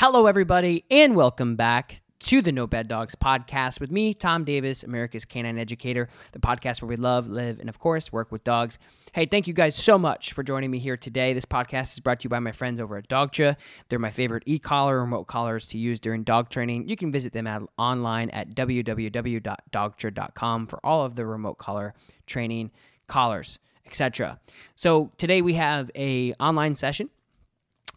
[0.00, 4.84] Hello, everybody, and welcome back to the No Bad Dogs podcast with me, Tom Davis,
[4.84, 8.78] America's Canine Educator, the podcast where we love, live, and of course, work with dogs.
[9.12, 11.32] Hey, thank you guys so much for joining me here today.
[11.32, 13.56] This podcast is brought to you by my friends over at Dogtra.
[13.88, 16.88] They're my favorite e collar remote collars to use during dog training.
[16.88, 21.92] You can visit them at, online at www.dogtra.com for all of the remote collar
[22.24, 22.70] training
[23.08, 24.38] collars, etc.
[24.76, 27.10] So today we have a online session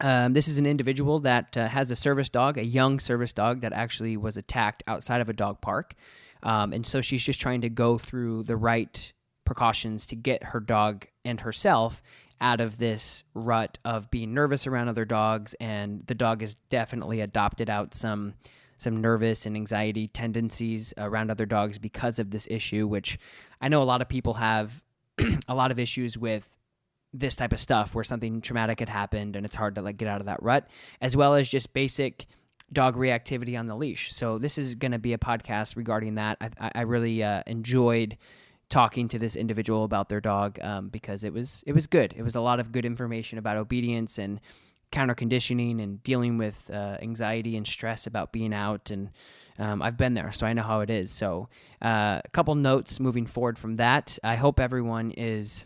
[0.01, 3.61] um, this is an individual that uh, has a service dog, a young service dog
[3.61, 5.93] that actually was attacked outside of a dog park.
[6.43, 9.13] Um, and so she's just trying to go through the right
[9.45, 12.01] precautions to get her dog and herself
[12.39, 15.53] out of this rut of being nervous around other dogs.
[15.59, 18.33] And the dog has definitely adopted out some
[18.77, 23.19] some nervous and anxiety tendencies around other dogs because of this issue, which
[23.61, 24.81] I know a lot of people have
[25.47, 26.49] a lot of issues with
[27.13, 30.07] this type of stuff where something traumatic had happened and it's hard to like get
[30.07, 30.67] out of that rut,
[31.01, 32.25] as well as just basic
[32.71, 34.13] dog reactivity on the leash.
[34.13, 36.37] So this is going to be a podcast regarding that.
[36.59, 38.17] I, I really uh, enjoyed
[38.69, 42.13] talking to this individual about their dog um, because it was it was good.
[42.15, 44.39] It was a lot of good information about obedience and
[44.91, 49.09] counter conditioning and dealing with uh, anxiety and stress about being out and
[49.59, 51.11] um, I've been there, so I know how it is.
[51.11, 51.47] So,
[51.83, 54.17] uh, a couple notes moving forward from that.
[54.23, 55.65] I hope everyone is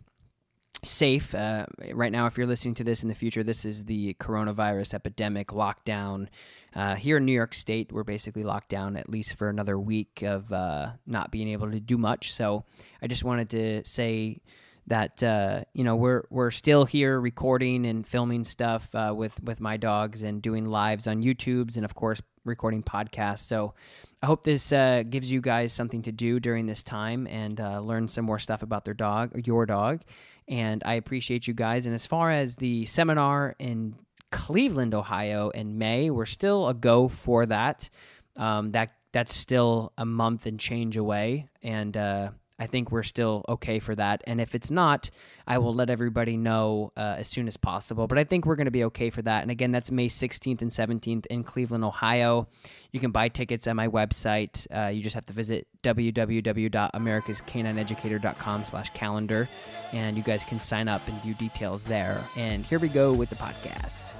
[0.84, 1.34] safe.
[1.34, 4.94] Uh, right now, if you're listening to this in the future, this is the coronavirus
[4.94, 6.28] epidemic lockdown.
[6.76, 10.22] Uh, here in New York State, we're basically locked down at least for another week
[10.24, 12.34] of uh, not being able to do much.
[12.34, 12.66] So
[13.02, 14.42] I just wanted to say
[14.88, 19.60] that uh, you know we're we're still here recording and filming stuff uh, with with
[19.60, 23.40] my dogs and doing lives on YouTube's and of course recording podcasts.
[23.40, 23.74] So
[24.22, 27.80] I hope this uh, gives you guys something to do during this time and uh,
[27.80, 30.02] learn some more stuff about their dog, or your dog.
[30.48, 31.86] And I appreciate you guys.
[31.86, 33.96] And as far as the seminar in
[34.32, 37.90] Cleveland, Ohio, in May, we're still a go for that.
[38.36, 43.44] Um, that that's still a month and change away, and uh, I think we're still
[43.50, 44.24] okay for that.
[44.26, 45.10] And if it's not,
[45.46, 48.08] I will let everybody know uh, as soon as possible.
[48.08, 49.42] But I think we're going to be okay for that.
[49.42, 52.48] And again, that's May 16th and 17th in Cleveland, Ohio.
[52.92, 54.66] You can buy tickets at my website.
[54.74, 59.50] Uh, you just have to visit www.americascanineeducator.com slash calendar.
[59.92, 62.24] And you guys can sign up and view details there.
[62.38, 64.14] And here we go with the podcast.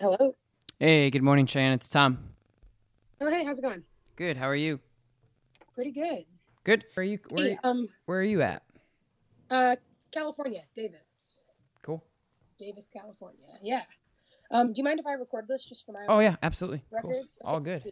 [0.00, 0.34] Hello.
[0.78, 1.72] Hey, good morning, Cheyenne.
[1.72, 2.18] It's Tom.
[3.20, 3.82] Oh, hey, how's it going?
[4.16, 4.36] Good.
[4.36, 4.80] How are you?
[5.74, 6.24] Pretty good.
[6.64, 6.84] Good.
[6.94, 7.18] Where are you?
[7.30, 8.62] Where, Hey, um, where are you at?
[9.50, 9.76] uh,
[10.10, 11.42] California, Davis,
[11.82, 12.02] Cool.
[12.58, 13.40] Davis, California.
[13.62, 13.82] Yeah.
[14.50, 16.04] Um, do you mind if I record this just for my?
[16.08, 16.82] Oh yeah, absolutely.
[17.02, 17.10] Cool.
[17.10, 17.38] records?
[17.44, 17.82] All good.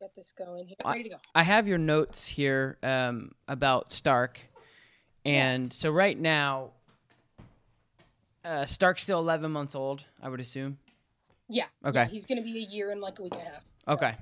[0.00, 0.76] Get this going here.
[0.84, 1.16] I- Ready to go.
[1.34, 4.40] I have your notes here um, about Stark,
[5.24, 6.70] and so right now,
[8.44, 10.04] uh, Stark's still 11 months old.
[10.22, 10.78] I would assume.
[11.52, 11.66] Yeah.
[11.84, 12.00] Okay.
[12.00, 13.64] yeah, he's gonna be a year and like a week and a half.
[13.86, 14.14] Okay.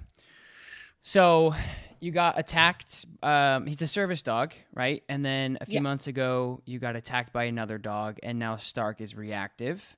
[1.03, 1.55] So
[2.01, 3.05] you got attacked.
[3.23, 5.03] Um, he's a service dog, right?
[5.09, 5.81] And then a few Yeah.
[5.81, 9.97] months ago, you got attacked by another dog, and now Stark is reactive.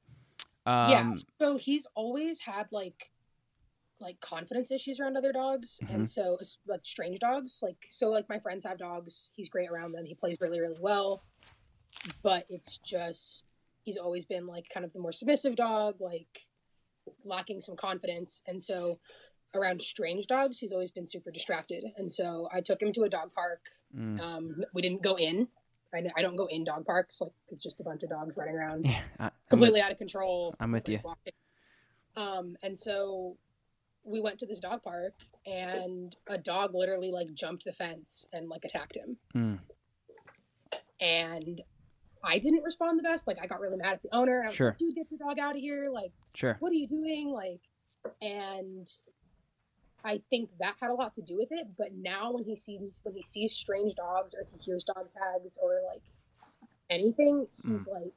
[0.67, 1.15] Um, yeah.
[1.41, 3.11] So he's always had like,
[3.99, 5.95] like confidence issues around other dogs, Mhm.
[5.95, 7.61] and so like strange dogs.
[7.63, 9.33] Like so, like my friends have dogs.
[9.35, 10.05] He's great around them.
[10.05, 11.25] He plays really, really well.
[12.23, 13.45] But it's just
[13.85, 16.47] he's always been like kind of the more submissive dog, like
[17.25, 18.99] lacking some confidence, and so
[19.55, 21.85] around strange dogs, he's always been super distracted.
[21.97, 23.61] And so I took him to a dog park.
[23.95, 25.49] mm, Um, we didn't go in.
[25.95, 27.21] I, I don't go in dog parks.
[27.21, 29.93] Like it's just a bunch of dogs running around yeah, I, I'm with- completely out
[29.93, 30.55] of control.
[30.59, 31.01] I'm with you.
[31.05, 31.33] Watching.
[32.17, 33.37] Um, and so
[34.05, 35.13] we went to this dog park,
[35.47, 39.19] and a dog literally like jumped the fence and like attacked him.
[39.35, 39.59] mm,
[41.01, 41.61] And
[42.25, 43.27] I didn't respond the best.
[43.27, 44.43] Like I got really mad at the owner.
[44.45, 44.69] I was Sure.
[44.71, 45.89] like, "Dude, get the dog out of here!
[45.93, 46.57] Like, sure.
[46.61, 47.61] what are you doing?" Like,
[48.21, 48.89] and
[50.05, 51.69] I think that had a lot to do with it.
[51.77, 55.59] But now when he sees when he sees strange dogs or he hears dog tags
[55.63, 56.03] or like
[56.91, 57.93] anything, he's mm.
[57.93, 58.13] like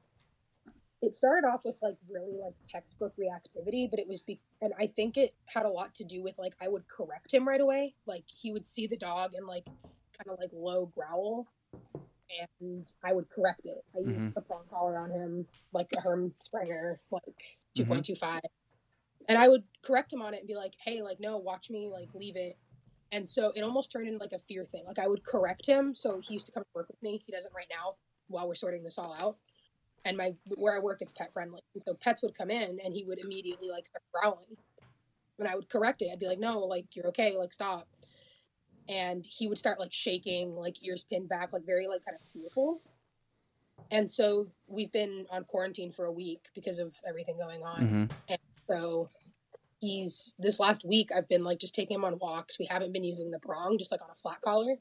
[1.02, 4.88] it started off with like really like textbook reactivity, but it was be and I
[4.88, 7.96] think it had a lot to do with like I would correct him right away.
[8.06, 11.48] Like he would see the dog and like kind of like low growl
[12.60, 13.84] and I would correct it.
[13.96, 14.38] I used Mhm.
[14.38, 17.88] a prong collar on him, like a Herm Sprenger, like Mhm.
[17.88, 18.42] 2.25.
[19.28, 21.90] And I would correct him on it and be like, hey, like, no, watch me,
[21.90, 22.58] like, leave it.
[23.12, 24.86] And so it almost turned into like a fear thing.
[24.86, 25.94] Like, I would correct him.
[25.96, 27.24] So he used to come to work with me.
[27.26, 29.38] He doesn't right now while we're sorting this all out.
[30.04, 31.62] And my where I work, it's pet friendly.
[31.74, 34.58] And so pets would come in and he would immediately like start growling.
[35.40, 36.10] And I would correct it.
[36.12, 37.88] I'd be like, no, like, you're okay, like, stop
[38.88, 42.22] and he would start like shaking, like ears pinned back, like very like kind of
[42.32, 42.82] fearful.
[43.92, 48.10] And so we've been on quarantine for a week because of everything going on.
[48.30, 48.38] hmm
[48.68, 49.10] So
[49.80, 52.58] he's this last week I've been like just taking him on walks.
[52.58, 54.78] We haven't been using the prong, just like on a flat collar.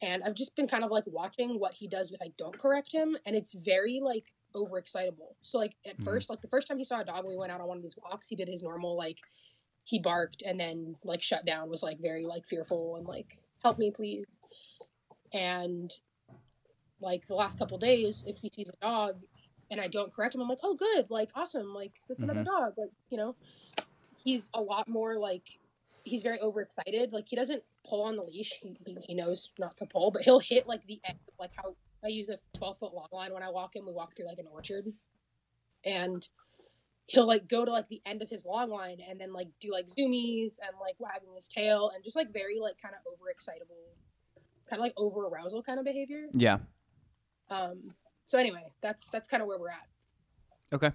[0.00, 2.90] And I've just been kind of like watching what he does if I don't correct
[2.90, 5.34] him, and it's very like overexcitable.
[5.42, 6.04] So like at Mhm.
[6.04, 7.76] first, like the first time he saw a dog when we went out on one
[7.76, 9.18] of these walks, he did his normal like
[9.84, 13.78] he barked and then like shut down, was like very like fearful and like help
[13.78, 14.24] me please.
[15.32, 15.92] And
[17.00, 19.16] like the last couple days, if he sees a dog
[19.70, 22.64] and I don't correct him, I'm like, oh good, like awesome, like that's another mm-hmm.
[22.64, 23.36] dog, like you know.
[24.16, 25.58] He's a lot more like
[26.04, 27.12] he's very overexcited.
[27.12, 28.52] Like he doesn't pull on the leash.
[28.62, 31.74] He, he, he knows not to pull, but he'll hit like the end, like how
[32.02, 33.84] I use a 12 foot long line when I walk him.
[33.86, 34.86] We walk through like an orchard,
[35.84, 36.26] and
[37.06, 39.70] he'll like go to like the end of his long line and then like do
[39.70, 43.94] like zoomies and like wagging his tail and just like very like kind of overexcitable,
[44.68, 46.26] kind of like over arousal kind of behavior.
[46.32, 46.58] Yeah.
[47.50, 47.94] Um.
[48.24, 49.86] So anyway, that's that's kind of where we're at.
[50.72, 50.90] Okay.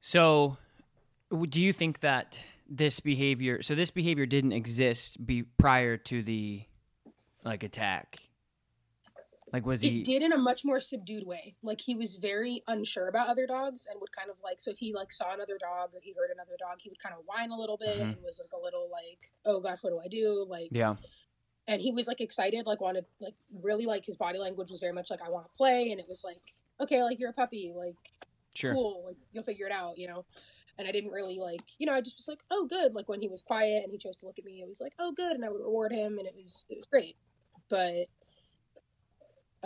[0.00, 0.56] So,
[1.48, 3.60] do you think that this behavior?
[3.60, 6.62] So this behavior didn't exist be prior to the
[7.44, 8.20] like attack.
[9.52, 10.00] Like was he?
[10.00, 11.54] It did in a much more subdued way.
[11.62, 14.78] Like he was very unsure about other dogs and would kind of like so if
[14.78, 17.50] he like saw another dog or he heard another dog, he would kind of whine
[17.50, 18.14] a little bit Mhm.
[18.14, 20.44] and was like a little like, oh gosh, what do I do?
[20.48, 20.96] Like Yeah.
[21.68, 24.92] and he was like excited, like wanted like really like his body language was very
[24.92, 26.40] much like I want to play and it was like,
[26.80, 27.94] okay, like you're a puppy, like
[28.56, 28.72] Sure.
[28.74, 30.24] cool, like you'll figure it out, you know.
[30.78, 32.94] And I didn't really like, you know, I just was like, oh, good.
[32.94, 34.92] Like when he was quiet and he chose to look at me, it was like,
[34.98, 37.16] oh, good, and I would reward him, and it was it was great.
[37.70, 38.06] But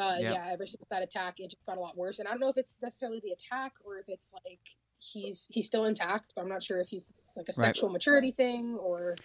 [0.01, 0.33] uh, Yeah.
[0.33, 2.19] yeah, ever since that attack, it just got a lot worse.
[2.19, 4.61] And I don't know if it's necessarily the attack or if it's like
[4.99, 6.33] he's he's still intact.
[6.35, 7.67] But I'm not sure if he's like a Right.
[7.69, 9.17] sexual maturity thing or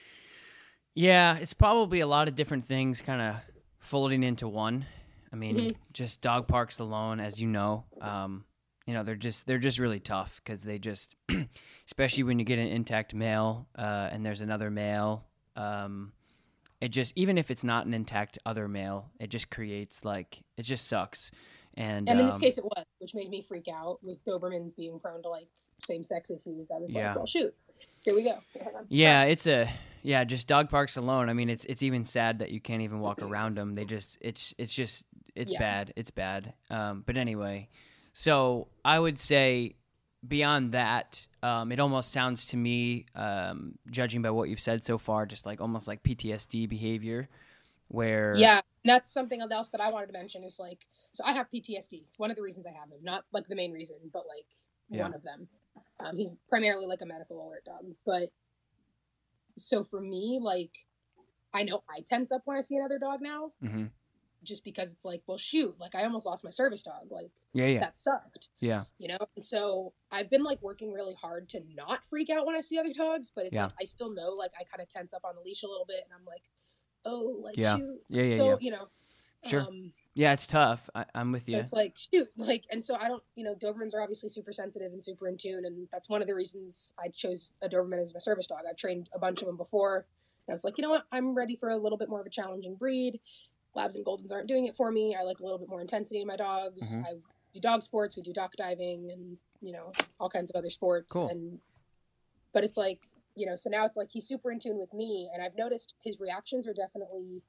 [0.93, 3.35] Yeah, it's probably a lot of different things kind of
[3.79, 4.85] folding into one.
[5.31, 5.75] I mean, Mhm.
[5.91, 8.45] just dog parks alone, as you know, um,
[8.85, 11.15] you know they're just they're just really tough because they just,
[11.87, 15.25] especially when you get an intact male uh, and there's another male,
[15.57, 16.13] um,
[16.85, 20.63] it just even if it's not an intact other male, it just creates like it
[20.63, 21.31] just sucks.
[21.73, 24.75] And, and in this um, case it was, which made me freak out with Dobermans
[24.75, 25.47] being prone to like
[25.83, 26.69] same sex issues.
[26.73, 27.07] I was Yeah.
[27.07, 27.53] like, well, shoot,
[28.03, 28.37] here we go.
[28.87, 29.67] Yeah, it's a
[30.03, 31.27] yeah, just dog parks alone.
[31.29, 33.73] I mean, it's it's even sad that you can't even walk around them.
[33.73, 35.05] They just it's it's just
[35.35, 35.59] it's Yeah.
[35.59, 35.93] bad.
[35.95, 36.53] It's bad.
[36.69, 37.67] Um, but anyway,
[38.13, 39.75] so I would say
[40.27, 44.97] beyond that, um, it almost sounds to me, um, judging by what you've said so
[44.97, 47.29] far, just like almost like PTSD behavior,
[47.87, 51.47] where Yeah, that's something else that I wanted to mention is like, so I have
[51.53, 52.03] PTSD.
[52.07, 54.45] It's one of the reasons I have him, not like the main reason, but like
[54.89, 55.03] Yeah.
[55.03, 55.47] one of them.
[55.99, 58.29] Um, he's primarily like a medical alert dog, but
[59.57, 60.71] so for me, like,
[61.53, 63.85] I know I tense up when I see another dog now, hmm
[64.45, 67.65] just because it's like, well, shoot, like I almost lost my service dog, like yeah,
[67.67, 69.17] yeah, that sucked, yeah, you know.
[69.35, 72.77] And so I've been like working really hard to not freak out when I see
[72.79, 73.63] other dogs, but it's Yeah.
[73.65, 75.85] like I still know like I kind of tense up on the leash a little
[75.85, 76.43] bit, and I'm like,
[77.05, 77.77] oh, like Yeah.
[77.77, 78.55] shoot, yeah, yeah, so yeah.
[78.61, 78.87] you know,
[79.45, 79.61] Sure.
[79.61, 80.89] Um, Yeah, it's tough.
[80.95, 81.57] I, I'm with you.
[81.57, 84.91] It's like shoot, like, and so I don't, you know, Dobermans are obviously super sensitive
[84.91, 88.13] and super in tune, and that's one of the reasons I chose a Doberman as
[88.13, 88.59] my service dog.
[88.67, 89.97] I've trained a bunch of them before,
[90.47, 92.25] and I was like, you know what, I'm ready for a little bit more of
[92.25, 93.19] a challenging breed.
[93.75, 95.15] Labs and Goldens aren't doing it for me.
[95.15, 96.95] I like a little bit more intensity in my dogs.
[96.95, 97.05] Mhm.
[97.05, 97.13] I
[97.53, 98.15] do dog sports.
[98.15, 101.11] We do dock diving, and you know, all kinds of other sports.
[101.11, 101.27] Cool.
[101.29, 101.59] And
[102.53, 102.99] but it's like,
[103.35, 105.93] you know, so now it's like he's super in tune with me, and I've noticed
[106.01, 107.41] his reactions are definitely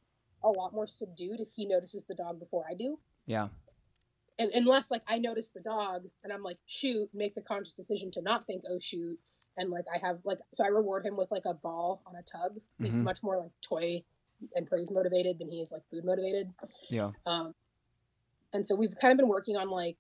[0.43, 3.49] a lot more subdued if he notices the dog before I do Yeah,
[4.39, 8.11] and unless like I notice the dog and I'm like shoot, make the conscious decision
[8.13, 9.19] to not think oh shoot,
[9.57, 12.23] and like I have like so I reward him with like a ball on a
[12.23, 12.61] tug.
[12.79, 13.03] He's Mhm.
[13.03, 14.05] much more like toy
[14.55, 16.53] and praise motivated than he is like food motivated.
[16.91, 17.55] yeah, Um,
[18.53, 19.97] and so we've kind of been working on like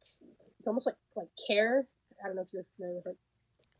[0.59, 1.87] it's almost like like care.
[2.23, 3.17] I don't know if you're familiar with it,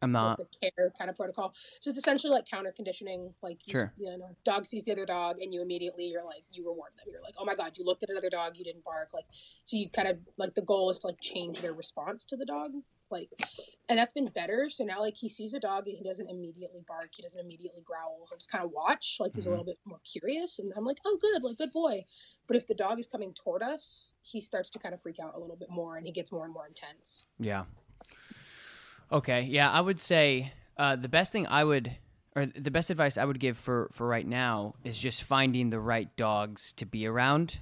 [0.03, 0.39] I'm like not.
[0.39, 1.55] the care kind of protocol.
[1.81, 3.33] So it's essentially like counter conditioning.
[3.43, 3.93] Like you, Sure.
[3.99, 7.07] you know, dog sees the other dog, and you immediately you're like you reward them.
[7.11, 9.11] You're like, oh my god, you looked at another dog, you didn't bark.
[9.15, 9.25] Like
[9.65, 12.45] so you kind of like the goal is to like change their response to the
[12.47, 12.73] dog.
[13.11, 13.31] Like
[13.89, 14.69] and that's been better.
[14.69, 17.11] So now, like, he sees a dog and he doesn't immediately bark.
[17.17, 18.27] He doesn't immediately growl.
[18.29, 19.19] He'll just kind of watch.
[19.21, 19.47] Like, he's Mhm.
[19.47, 20.59] a little bit more curious.
[20.59, 22.05] And I'm like, oh, good, like, good boy.
[22.49, 25.37] But if the dog is coming toward us, he starts to kind of freak out
[25.37, 27.27] a little bit more and he gets more and more intense.
[27.39, 27.67] Yeah.
[29.13, 29.43] Okay.
[29.43, 31.97] Yeah, I would say uh, the best thing I would,
[32.35, 35.81] or the best advice I would give for for right now is just finding the
[35.81, 37.61] right dogs to be around,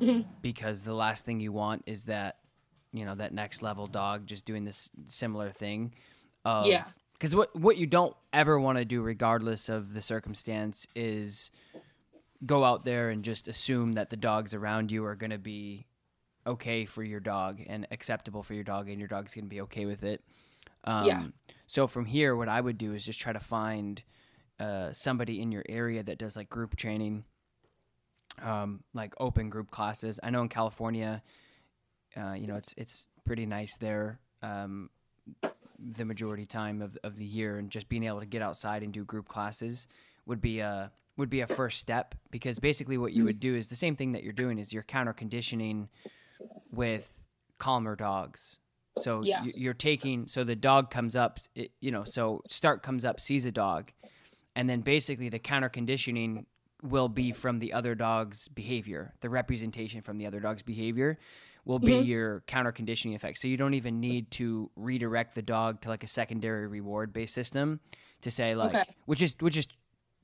[0.00, 0.24] Mhm.
[0.40, 2.38] because the last thing you want is that,
[2.92, 5.94] you know, that next level dog just doing this similar thing.
[6.44, 6.84] Of, Yeah.
[7.14, 11.50] Because what what you don't ever want to do, regardless of the circumstance, is
[12.46, 15.86] go out there and just assume that the dogs around you are going to be
[16.46, 19.60] okay for your dog and acceptable for your dog and your dog's going to be
[19.60, 20.22] okay with it.
[20.84, 21.26] Um, Yeah.
[21.66, 24.02] So from here, what I would do is just try to find
[24.58, 27.24] uh, somebody in your area that does like group training,
[28.42, 30.18] um, like open group classes.
[30.22, 31.22] I know in California,
[32.16, 34.18] uh, you know, it's it's pretty nice there.
[34.42, 34.90] Um,
[35.78, 38.92] the majority time of, of the year and just being able to get outside and
[38.92, 39.88] do group classes
[40.26, 43.66] would be a would be a first step because basically what you would do is
[43.68, 45.88] the same thing that you're doing is you're counter conditioning
[46.72, 47.12] with
[47.58, 48.58] calmer dogs
[48.98, 49.42] so Yeah.
[49.44, 53.20] you- you're taking so the dog comes up it, you know so Stark comes up
[53.20, 53.92] sees a dog
[54.56, 56.46] and then basically the counter conditioning
[56.82, 61.18] will be from the other dog's behavior the representation from the other dog's behavior
[61.64, 62.06] will be Mhm.
[62.06, 66.02] your counter conditioning effect so you don't even need to redirect the dog to like
[66.02, 67.80] a secondary reward based system
[68.22, 68.84] to say like Okay.
[69.06, 69.66] which is which is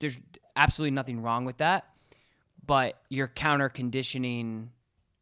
[0.01, 0.21] there's
[0.57, 1.85] absolutely nothing wrong with that
[2.65, 4.71] but you're counter conditioning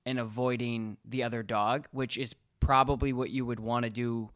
[0.07, 4.31] and avoiding the other dog which is probably what you would want to do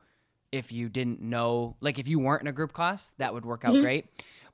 [0.52, 3.64] if you didn't know like if you weren't in a group class that would work
[3.64, 3.80] out Mhm.
[3.82, 4.06] great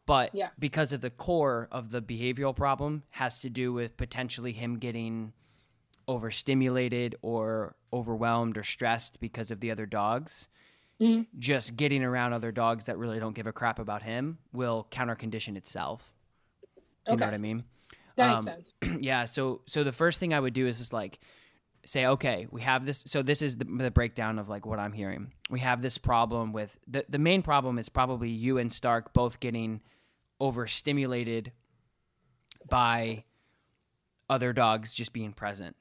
[0.07, 0.51] but Yeah.
[0.59, 5.33] because of the core of the behavioral problem has to do with potentially him getting
[6.09, 10.49] overstimulated or overwhelmed or stressed because of the other dogs.
[11.01, 11.27] Mhm.
[11.41, 15.17] just getting around other dogs that really don't give a crap about him will counter
[15.17, 16.15] condition itself.
[17.09, 17.65] You know what i mean?
[18.17, 18.75] That makes Um, sense.
[19.03, 21.19] yeah so so the first thing i would do is just like
[21.85, 24.93] say okay we have this so this is the, the breakdown of like what i'm
[24.93, 25.33] hearing.
[25.51, 29.41] We have this problem with the, the main problem is probably you and stark both
[29.41, 29.81] getting
[30.41, 31.51] overstimulated
[32.71, 33.25] by
[34.31, 35.75] other dogs just being present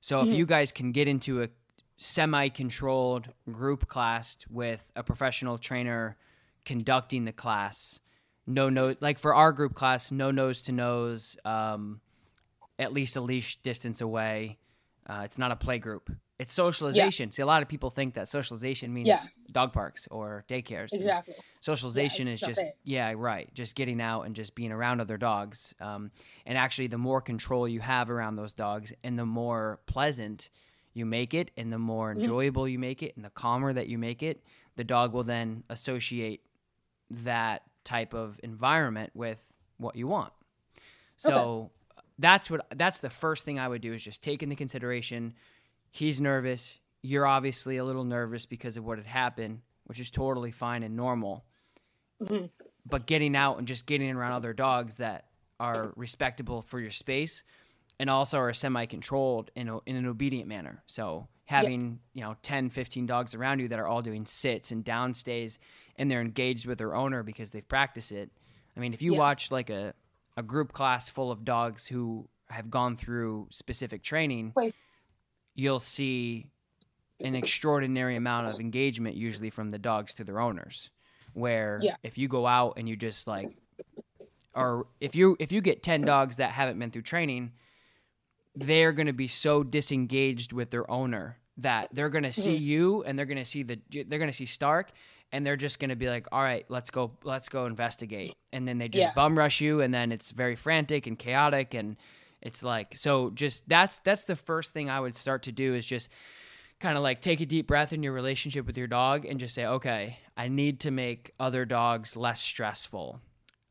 [0.00, 0.36] so if Mhm.
[0.36, 1.48] you guys can get into a
[1.96, 6.16] semi-controlled group class with a professional trainer
[6.64, 8.00] conducting the class
[8.46, 12.00] no no like for our group class no nose to nose um
[12.78, 14.58] at least a leash distance away
[15.06, 18.26] uh, it's not a play group it's socialization see a lot of people think that
[18.28, 19.20] socialization means Yeah.
[19.52, 21.34] dog parks or daycares Exactly.
[21.60, 22.76] socialization Yeah, is just it.
[22.84, 26.10] yeah right just getting out and just being around other dogs um,
[26.46, 30.50] and actually the more control you have around those dogs and the more pleasant
[30.94, 32.16] you make it and the more Mhm.
[32.16, 34.42] enjoyable you make it and the calmer that you make it
[34.76, 36.42] the dog will then associate
[37.10, 39.44] that type of environment with
[39.78, 40.32] what you want
[41.16, 41.70] so
[42.18, 45.34] that's what that's the first thing i would do is just take into consideration
[45.90, 50.50] he's nervous you're obviously a little nervous because of what had happened which is totally
[50.50, 51.44] fine and normal
[52.22, 52.50] Mhm.
[52.84, 55.26] but getting out and just getting around other dogs that
[55.58, 57.44] are respectable for your space
[57.98, 62.70] and also are semi-controlled in, a, in an obedient manner so having you know 10
[62.70, 65.58] 15 dogs around you that are all doing sits and down stays
[65.96, 68.30] and they're engaged with their owner because they've practiced it
[68.76, 69.18] i mean if you Yeah.
[69.18, 69.94] watch like a,
[70.36, 74.74] a group class full of dogs who have gone through specific training Wait.
[75.60, 76.46] You'll see
[77.20, 80.90] an extraordinary amount of engagement usually from the dogs to their owners
[81.34, 81.96] where Yeah.
[82.02, 83.50] if you go out and you just like
[84.54, 87.52] or if you if you get 10 dogs that haven't been through training
[88.56, 92.62] they're going to be so disengaged with their owner that they're going to see Mhm.
[92.62, 94.90] you and they're going to see the they're going to see Stark
[95.30, 98.66] and they're just going to be like all right let's go let's go investigate and
[98.66, 99.14] then they just Yeah.
[99.14, 101.96] bum rush you and then it's very frantic and chaotic and
[102.42, 105.86] it's like so just that's that's the first thing I would start to do is
[105.86, 106.10] just
[106.78, 109.54] kind of like take a deep breath in your relationship with your dog and just
[109.54, 113.20] say okay I need to make other dogs less stressful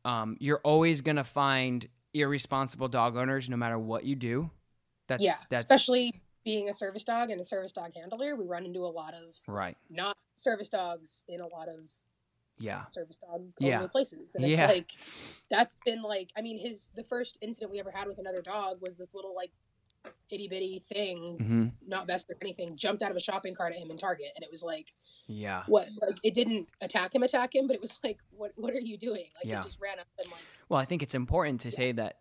[0.04, 4.50] um, you're always going to find irresponsible dog owners no matter what you do
[5.08, 5.34] that's yeah.
[5.50, 8.88] that's Especially being a service dog and a service dog handler, we run into a
[8.88, 11.80] lot of right not service dogs in a lot of
[12.60, 13.86] yeah service dog Yeah.
[13.86, 14.34] places.
[14.34, 14.66] And it's Yeah.
[14.66, 14.90] like
[15.50, 18.80] that's been like I mean his the first incident we ever had with another dog
[18.80, 19.50] was this little like
[20.30, 23.78] itty bitty thing, hmm not best or anything, jumped out of a shopping cart at
[23.78, 24.92] him in Target and it was like
[25.26, 28.72] yeah what like it didn't attack him attack him, but it was like what what
[28.74, 29.26] are you doing?
[29.36, 29.60] Like Yeah.
[29.60, 32.18] it just ran up and like well i think it's important to say that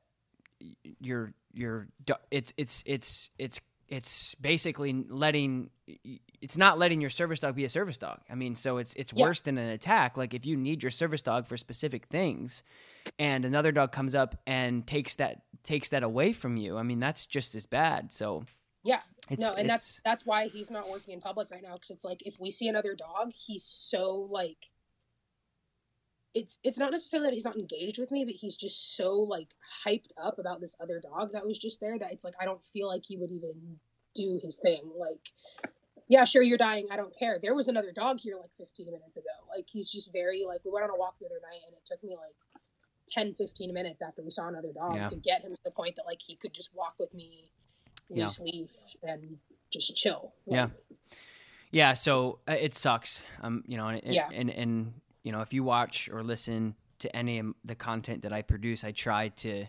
[1.00, 1.88] your your
[2.31, 5.69] it's it's it's it's it's basically letting
[6.41, 8.19] it's not letting your service dog be a service dog.
[8.29, 9.25] I mean, so it's it's Yeah.
[9.25, 10.15] worse than an attack.
[10.15, 12.63] Like if you need your service dog for specific things
[13.17, 17.00] and another dog comes up and takes that takes that away from you, I mean,
[17.00, 18.13] that's just as bad.
[18.13, 18.46] So
[18.84, 19.00] Yeah.
[19.29, 21.89] it's no, and it's, that's that's why he's not working in public right now because
[21.89, 24.69] it's like if we see another dog, he's so like
[26.34, 29.48] it's it's not necessarily that he's not engaged with me, but he's just so like
[29.86, 32.62] hyped up about this other dog that was just there that it's like I don't
[32.74, 33.80] feel like he would even
[34.16, 34.82] do his thing.
[34.98, 35.20] Like,
[36.08, 37.40] yeah, sure you're dying, I don't care.
[37.42, 39.26] There was another dog here like 15 minutes ago.
[39.56, 41.82] Like he's just very like we went on a walk the other night and it
[41.86, 42.36] took me like
[43.12, 45.10] 10 15 minutes after we saw another dog Yeah.
[45.10, 47.50] to get him to the point that like he could just walk with me
[48.10, 48.26] Yeah.
[48.26, 48.70] loose leash
[49.04, 49.38] and
[49.72, 50.34] just chill.
[50.46, 50.64] Yeah.
[50.64, 50.72] Like,
[51.72, 53.22] Yeah, so uh, it sucks.
[53.42, 54.30] Um, you know, and- Yeah.
[54.32, 54.94] and and
[55.30, 58.84] you know, if you watch or listen to any of the content that I produce,
[58.84, 59.66] I try to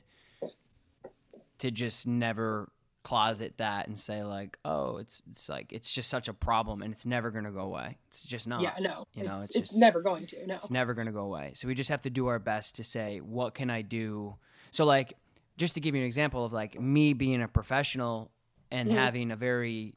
[1.59, 2.71] to just never
[3.03, 6.95] closet that and say like, oh, it's it's like it's just such a problem and
[6.95, 7.99] it's never gonna go away.
[8.09, 8.63] It's just not.
[8.63, 10.47] Yeah, no, you know, it's, it's it's, just- never going to.
[10.47, 11.53] No, It's never going to go away.
[11.55, 14.37] So we just have to do our best to say, what can I do?
[14.71, 15.13] So, like,
[15.59, 18.31] just to give you an example of like me being a professional
[18.71, 18.95] and Mhm.
[18.95, 19.93] having a very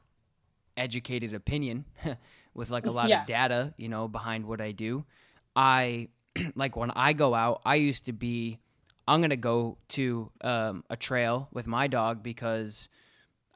[0.76, 1.86] educated opinion
[2.54, 3.22] with like a lot Yeah.
[3.22, 5.06] of data, you know, behind what I do.
[5.56, 6.08] I
[6.54, 8.58] like when I go out, I used to be,
[9.06, 12.88] I'm going to go to um, a trail with my dog because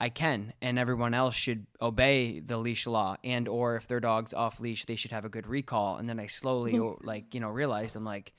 [0.01, 4.33] I can, and everyone else should obey the leash law, and or if their dog's
[4.33, 5.97] off leash, they should have a good recall.
[5.97, 7.05] And then I slowly, Mhm.
[7.05, 8.33] like you know, realized I'm like,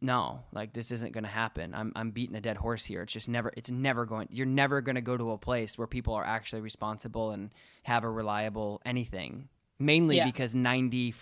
[0.00, 1.74] no, like this isn't going to happen.
[1.74, 3.02] I'm I'm beating a dead horse here.
[3.02, 4.28] It's just never, it's never going.
[4.30, 8.04] You're never going to go to a place where people are actually responsible and have
[8.04, 9.48] a reliable anything.
[9.78, 10.24] Mainly Yeah.
[10.24, 11.12] because ninety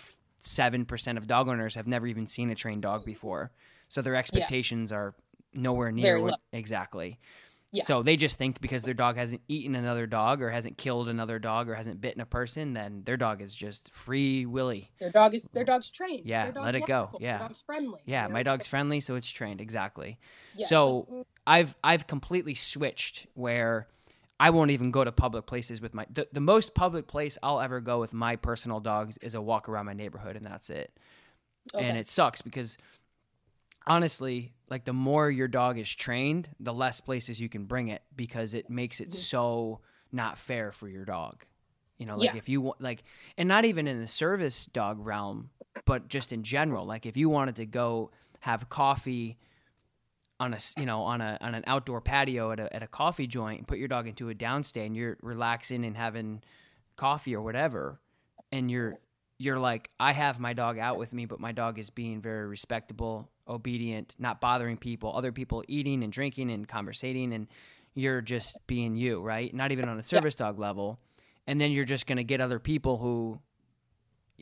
[0.44, 3.50] seven percent of dog owners have never even seen a trained dog before,
[3.88, 5.14] so their expectations are
[5.52, 7.18] nowhere near what exactly.
[7.72, 7.82] Yeah.
[7.82, 11.40] So they just think because their dog hasn't eaten another dog or hasn't killed another
[11.40, 14.92] dog or hasn't bitten a person, then their dog is just free willy.
[15.00, 16.24] their dog is their dog's trained.
[16.24, 17.10] Yeah, let it go.
[17.18, 17.38] Yeah.
[17.38, 18.00] their dog's friendly.
[18.06, 18.32] Yeah, you know?
[18.34, 20.18] my dog's like- friendly, so it's trained exactly.
[20.54, 23.88] yeah, so mm, I've I've completely switched where
[24.40, 27.60] I won't even go to public places with my the, the most public place I'll
[27.60, 30.92] ever go with my personal dogs is a walk around my neighborhood and that's it.
[31.74, 32.76] And it sucks because
[33.86, 38.02] honestly, like the more your dog is trained, the less places you can bring it
[38.16, 39.12] because it makes it Mhm.
[39.14, 39.80] so
[40.12, 41.44] not fair for your dog.
[41.98, 42.36] You know, like Yeah.
[42.38, 43.04] if you want like
[43.38, 45.50] and not even in the service dog realm,
[45.84, 49.38] but just in general, like if you wanted to go have coffee
[50.44, 53.26] on a you know on a on an outdoor patio at a at a coffee
[53.26, 56.42] joint and put your dog into a downstay and you're relaxing and having
[56.96, 57.98] coffee or whatever
[58.52, 58.94] and you're
[59.38, 62.46] you're like I have my dog out with me but my dog is being very
[62.46, 67.48] respectable, obedient, not bothering people, other people eating and drinking and conversating and
[67.94, 69.54] you're just being you, right?
[69.54, 70.98] Not even on a service dog level.
[71.46, 73.38] And then you're just going to get other people who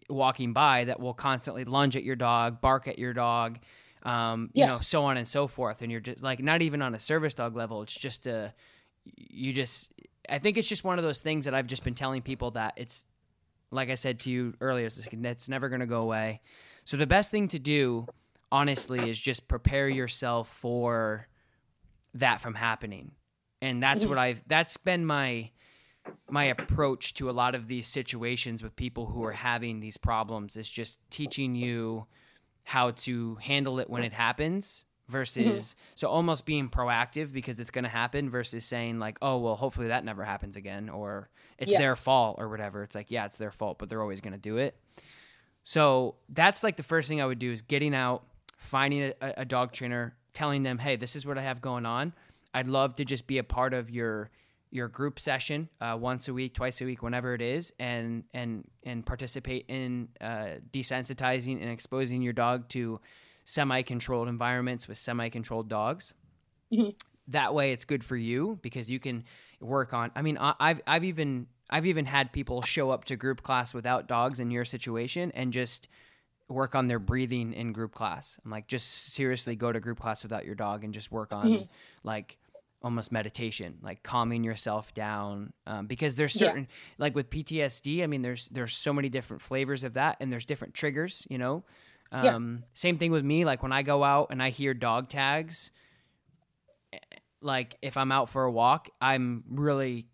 [0.08, 3.58] walking by that will constantly lunge at your dog, bark at your dog,
[4.02, 4.66] um, you Yeah.
[4.66, 5.82] know, so on and so forth.
[5.82, 7.82] And you're just like, not even on a service dog level.
[7.82, 8.52] It's just a,
[9.04, 9.92] you just,
[10.28, 12.74] I think it's just one of those things that I've just been telling people that
[12.76, 13.04] it's,
[13.70, 16.40] like I said to you earlier, it's, never going to go away.
[16.84, 18.08] So the best thing to do,
[18.50, 21.26] honestly, is just prepare yourself for
[22.14, 23.12] that from happening.
[23.62, 25.50] And that's what I've, that's been my,
[26.28, 30.56] my approach to a lot of these situations with people who are having these problems
[30.56, 32.06] is just teaching you
[32.64, 35.92] how to handle it when it happens versus mm-hmm.
[35.94, 39.88] so almost being proactive because it's going to happen versus saying like oh well hopefully
[39.88, 41.78] that never happens again or it's Yeah.
[41.78, 42.82] their fault or whatever.
[42.82, 44.76] It's like yeah it's their fault but they're always going to do it.
[45.64, 48.24] So that's like the first thing i would do is getting out
[48.56, 52.14] finding a, a dog trainer telling them hey this is what i have going on.
[52.54, 54.30] I'd love to just be a part of your
[54.72, 58.64] your group session uh, once a week, twice a week, whenever it is, and and
[58.84, 62.98] and participate in uh, desensitizing and exposing your dog to
[63.44, 66.14] semi-controlled environments with semi-controlled dogs.
[66.72, 66.94] Mhm.
[67.28, 69.24] That way, it's good for you because you can
[69.60, 70.10] work on.
[70.16, 73.72] I mean, I, I've I've even I've even had people show up to group class
[73.74, 75.88] without dogs in your situation and just
[76.48, 78.38] work on their breathing in group class.
[78.44, 81.48] I'm like, just seriously go to group class without your dog and just work on
[81.48, 81.68] Mhm.
[82.04, 82.36] like
[82.82, 85.52] almost meditation, like calming yourself down.
[85.66, 86.48] Um, because there's Yeah.
[86.48, 86.68] certain,
[86.98, 90.44] like with PTSD, I mean, there's there's so many different flavors of that, and there's
[90.44, 91.26] different triggers.
[91.30, 91.64] You know,
[92.12, 92.34] Yeah.
[92.34, 93.44] um, same thing with me.
[93.44, 95.70] Like when I go out and I hear dog tags,
[96.92, 96.98] eh,
[97.40, 100.06] like if I'm out for a walk, I'm really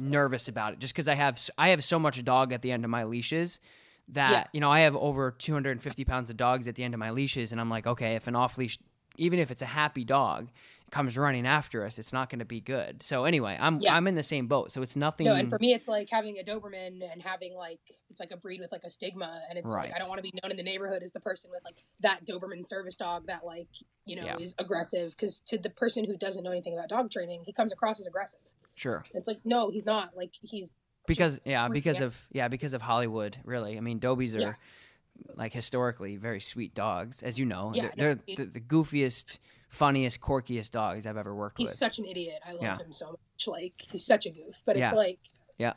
[0.00, 2.84] nervous about it just because I have I have so much dog at the end
[2.84, 3.58] of my leashes
[4.10, 4.44] that Yeah.
[4.52, 7.52] you know I have over 250 pounds of dogs at the end of my leashes,
[7.52, 8.78] and I'm like, okay, if an off leash,
[9.16, 10.50] even if it's a happy dog,
[10.90, 13.02] comes running after us, it's not going to be good.
[13.02, 13.94] So anyway, I'm Yeah.
[13.94, 14.72] I'm in the same boat.
[14.72, 15.26] So it's nothing.
[15.26, 18.36] No, and for me, it's like having a Doberman and having like it's like a
[18.36, 19.86] breed with like a stigma, and it's Right.
[19.90, 21.76] like I don't want to be known in the neighborhood as the person with like
[22.00, 23.68] that Doberman service dog that like
[24.04, 24.36] you know Yeah.
[24.38, 25.10] is aggressive.
[25.10, 28.06] Because to the person who doesn't know anything about dog training, he comes across as
[28.06, 28.40] aggressive.
[28.74, 29.04] sure.
[29.14, 30.16] It's like no, he's not.
[30.16, 30.70] Like he's
[31.06, 34.52] because yeah because of yeah because of hollywood really i mean dobies are Yeah.
[35.36, 39.38] like historically very sweet dogs as you know Yeah, they're, no, they're the, the goofiest
[39.68, 42.40] funniest quirkiest dogs i've ever worked he's with He's such an idiot.
[42.46, 42.78] I love Yeah.
[42.78, 43.46] him so much.
[43.46, 44.62] Like he's such a goof.
[44.64, 44.96] But it's Yeah.
[44.98, 45.18] like
[45.58, 45.74] Yeah.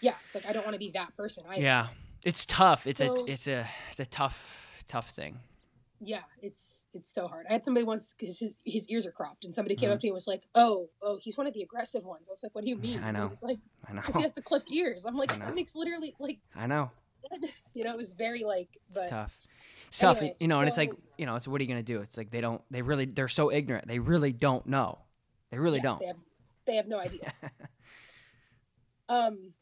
[0.00, 0.14] yeah.
[0.26, 1.44] It's like I don't want to be that person.
[1.48, 1.88] I yeah
[2.22, 5.38] it's tough it's So- a it's a it's a tough tough thing
[6.02, 7.44] yeah, it's it's so hard.
[7.50, 9.92] I had somebody once because his, his ears are cropped, and somebody came Mhm.
[9.92, 12.32] up to me and was like, "Oh, oh, he's one of the aggressive ones." I
[12.32, 13.26] was like, "What do you mean?" I know.
[13.26, 15.04] It's like i know because he has the clipped ears.
[15.04, 16.90] I'm like, that makes literally like i know
[17.74, 19.36] you know, it was very like, but it's tough
[20.02, 22.16] Anyway, you know and it's like you know it's what are you gonna do it's
[22.16, 24.98] like they don't they really they're so ignorant they really don't know
[25.50, 26.16] they really yeah, don't They have,
[26.66, 27.32] they have no idea.
[29.08, 29.52] um,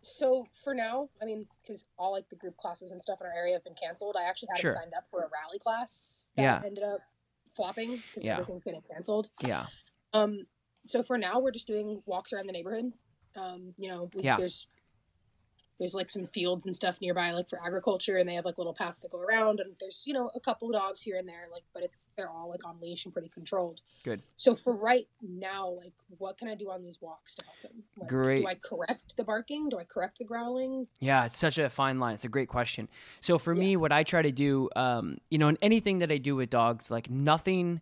[0.00, 3.32] so for now, I mean, because all like the group classes and stuff in our
[3.32, 4.16] area have been canceled.
[4.18, 4.74] I actually had Sure.
[4.74, 6.62] signed up for a rally class that Yeah.
[6.64, 6.98] ended up
[7.56, 8.34] flopping because Yeah.
[8.34, 9.30] everything's getting canceled.
[9.42, 9.66] yeah
[10.12, 10.46] Um,
[10.86, 12.92] so for now, we're just doing walks around the neighborhood.
[13.36, 14.36] Um, you know, we, Yeah.
[14.36, 14.68] there's
[15.78, 18.74] there's like some fields and stuff nearby, like for agriculture, and they have like little
[18.74, 19.60] paths that go around.
[19.60, 22.28] And there's you know a couple of dogs here and there, like, but it's they're
[22.30, 23.80] all like on leash and pretty controlled.
[24.04, 24.22] Good.
[24.36, 27.82] So for right now, like, what can I do on these walks to help him?
[27.98, 28.40] Like, Great.
[28.42, 29.68] Do I correct the barking?
[29.68, 30.86] Do I correct the growling?
[31.00, 32.14] Yeah, it's such a fine line.
[32.14, 32.88] It's a great question.
[33.20, 33.60] So for Yeah.
[33.60, 36.50] me, what I try to do, um, you know, in anything that I do with
[36.50, 37.80] dogs, like nothing,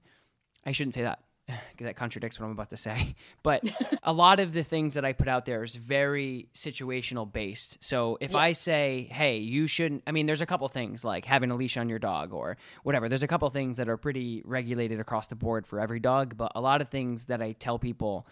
[0.64, 1.20] I shouldn't say that
[1.72, 3.14] because that contradicts what I'm about to say.
[3.42, 3.64] But
[4.04, 7.82] a lot of the things that I put out there is very situational based.
[7.82, 8.38] So if Yeah.
[8.38, 11.76] I say, hey, you shouldn't, I mean, there's a couple things like having a leash
[11.76, 13.08] on your dog or whatever.
[13.08, 16.36] There's a couple things that are pretty regulated across the board for every dog.
[16.36, 18.26] But a lot of things that I tell people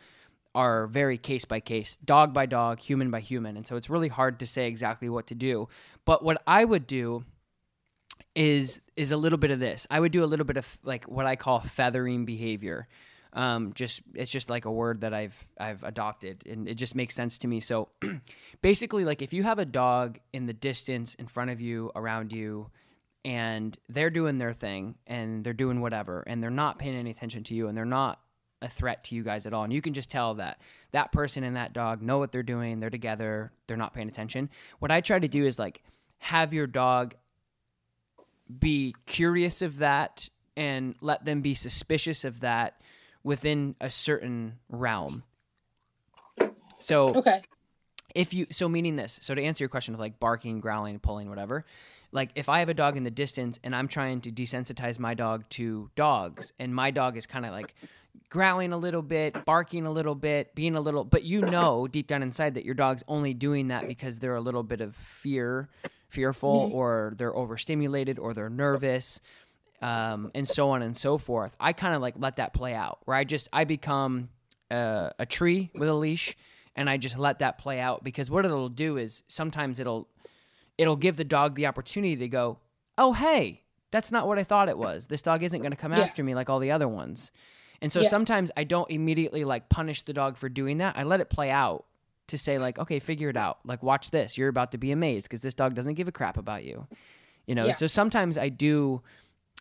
[0.54, 3.56] are very case by case, dog by dog, human by human.
[3.56, 5.68] And so it's really hard to say exactly what to do.
[6.04, 7.24] But what I would do
[8.34, 9.86] is is a little bit of this.
[9.90, 12.88] I would do a little bit of like what I call feathering behavior.
[13.32, 17.14] Um, just it's just like a word that I've I've adopted, and it just makes
[17.14, 17.60] sense to me.
[17.60, 17.88] So,
[18.62, 22.32] basically, like if you have a dog in the distance in front of you, around
[22.32, 22.70] you,
[23.24, 27.44] and they're doing their thing and they're doing whatever, and they're not paying any attention
[27.44, 28.20] to you, and they're not
[28.62, 31.44] a threat to you guys at all, and you can just tell that that person
[31.44, 32.80] and that dog know what they're doing.
[32.80, 33.52] They're together.
[33.68, 34.50] They're not paying attention.
[34.80, 35.82] What I try to do is like
[36.18, 37.14] have your dog
[38.58, 42.80] be curious of that and let them be suspicious of that
[43.22, 45.22] within a certain realm.
[46.78, 47.42] So Okay.
[48.14, 51.28] if you so meaning this so to answer your question of like barking growling pulling
[51.28, 51.64] whatever
[52.10, 55.14] like if i have a dog in the distance and i'm trying to desensitize my
[55.14, 57.72] dog to dogs and my dog is kind of like
[58.30, 62.08] growling a little bit barking a little bit being a little but you know deep
[62.08, 65.68] down inside that your dog's only doing that because they're a little bit of fear
[66.10, 69.20] fearful or they're overstimulated or they're nervous
[69.82, 72.98] um, and so on and so forth i kind of like let that play out
[73.06, 74.28] where i just i become
[74.70, 76.36] uh, a tree with a leash
[76.76, 80.06] and I just let that play out because what it'll do is sometimes it'll
[80.78, 82.58] it'll give the dog the opportunity to go,
[82.96, 85.08] "Oh, hey, that's not what I thought it was.
[85.08, 86.04] This dog isn't going to come Yeah.
[86.04, 87.32] after me like all the other ones."
[87.82, 88.08] And so Yeah.
[88.08, 90.96] sometimes I don't immediately like punish the dog for doing that.
[90.96, 91.84] I let it play out
[92.30, 93.58] to say like, "Okay, figure it out.
[93.64, 94.36] Like watch this.
[94.38, 96.86] You're about to be amazed because this dog doesn't give a crap about you."
[97.46, 97.72] You know, Yeah.
[97.72, 99.02] so sometimes I do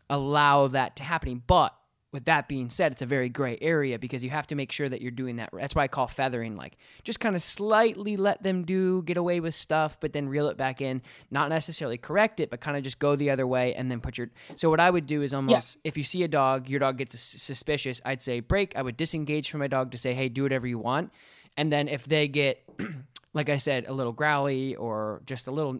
[0.09, 1.75] allow that to happening, but
[2.11, 4.89] with that being said, it's a very gray area because you have to make sure
[4.89, 5.51] that you're doing that.
[5.53, 9.39] That's why I call feathering, like just kind of slightly let them do, get away
[9.39, 11.03] with stuff, but then reel it back in.
[11.29, 14.17] Not necessarily correct it, but kind of just go the other way and then put
[14.17, 14.31] your.
[14.55, 17.19] So what I would do is almost if you see a dog, your dog gets
[17.19, 18.01] suspicious.
[18.03, 18.75] I'd say break.
[18.75, 21.11] I would disengage from my dog to say, hey, do whatever you want,
[21.59, 22.63] and then if they get.
[23.31, 25.79] Like I said, a little growly or just a little,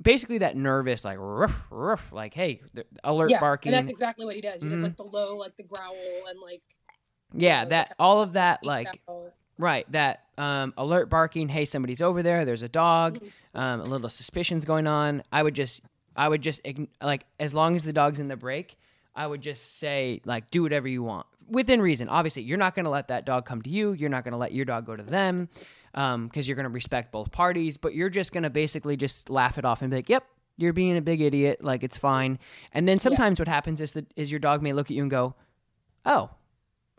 [0.00, 2.60] basically that nervous, like ruff, ruff, like hey,
[3.02, 3.40] alert Yeah.
[3.40, 3.74] barking.
[3.74, 4.62] And that's exactly what he does.
[4.62, 4.70] He Mhm.
[4.70, 5.96] does like the low, like the growl,
[6.30, 6.62] and like
[7.34, 9.02] yeah, know, that like, all of that, like.
[9.58, 11.48] Right, that um, alert barking.
[11.48, 12.44] Hey, somebody's over there.
[12.44, 13.18] There's a dog.
[13.52, 15.24] Um, a little suspicions going on.
[15.32, 15.82] I would just,
[16.14, 16.60] I would just
[17.02, 18.76] like as long as the dog's in the break,
[19.14, 22.08] I would just say like do whatever you want within reason.
[22.08, 23.92] Obviously, you're not going to let that dog come to you.
[23.92, 25.48] You're not going to let your dog go to them
[25.94, 27.76] um, because you're going to respect both parties.
[27.76, 30.24] But you're just going to basically just laugh it off and be like, "Yep,
[30.56, 31.62] you're being a big idiot.
[31.62, 32.38] Like it's fine."
[32.72, 35.10] And then sometimes what happens is that is your dog may look at you and
[35.10, 35.34] go,
[36.04, 36.30] "Oh,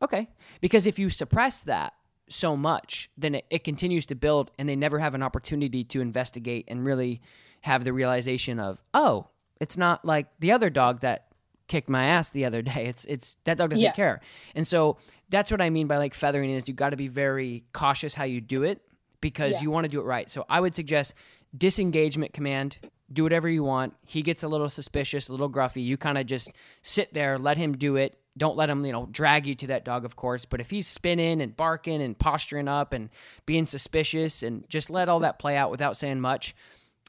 [0.01, 0.29] Okay.
[0.61, 1.93] Because if you suppress that
[2.29, 6.01] so much, then it, it continues to build and they never have an opportunity to
[6.01, 7.21] investigate and really
[7.61, 9.27] have the realization of, oh,
[9.59, 11.26] it's not like the other dog that
[11.67, 12.85] kicked my ass the other day.
[12.87, 13.91] It's it's that dog doesn't Yeah.
[13.91, 14.21] care.
[14.55, 14.97] And so
[15.29, 18.23] that's what I mean by like feathering is you got to be very cautious how
[18.23, 18.81] you do it
[19.21, 19.63] because Yeah.
[19.63, 20.29] you want to do it right.
[20.29, 21.13] So I would suggest
[21.57, 22.77] disengagement command.
[23.11, 23.93] Do whatever you want.
[24.05, 25.83] He gets a little suspicious, a little gruffy.
[25.83, 26.51] You kind of just
[26.81, 28.19] sit there, let him do it.
[28.37, 30.45] Don't let him, you know, drag you to that dog, of course.
[30.45, 33.09] But if he's spinning and barking and posturing up and
[33.45, 36.53] being suspicious, and just let all that play out without saying much.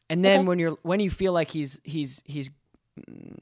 [0.09, 0.47] And then Okay.
[0.49, 2.51] when you're when you feel like he's he's he's
[3.11, 3.35] mm,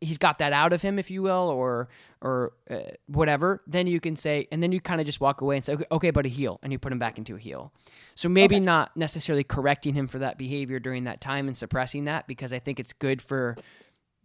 [0.00, 1.88] he's got that out of him, if you will, or
[2.20, 5.56] or uh, whatever, then you can say, and then you kind of just walk away
[5.56, 7.72] and say, okay, okay, a heel, and you put him back into a heel.
[8.14, 8.64] So maybe Okay.
[8.64, 12.58] not necessarily correcting him for that behavior during that time and suppressing that, because I
[12.58, 13.56] think it's good for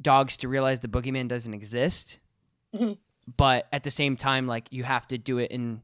[0.02, 2.20] dogs to realize the boogeyman doesn't exist.
[2.76, 2.98] Mhm.
[3.36, 5.82] But at the same time, like you have to do it in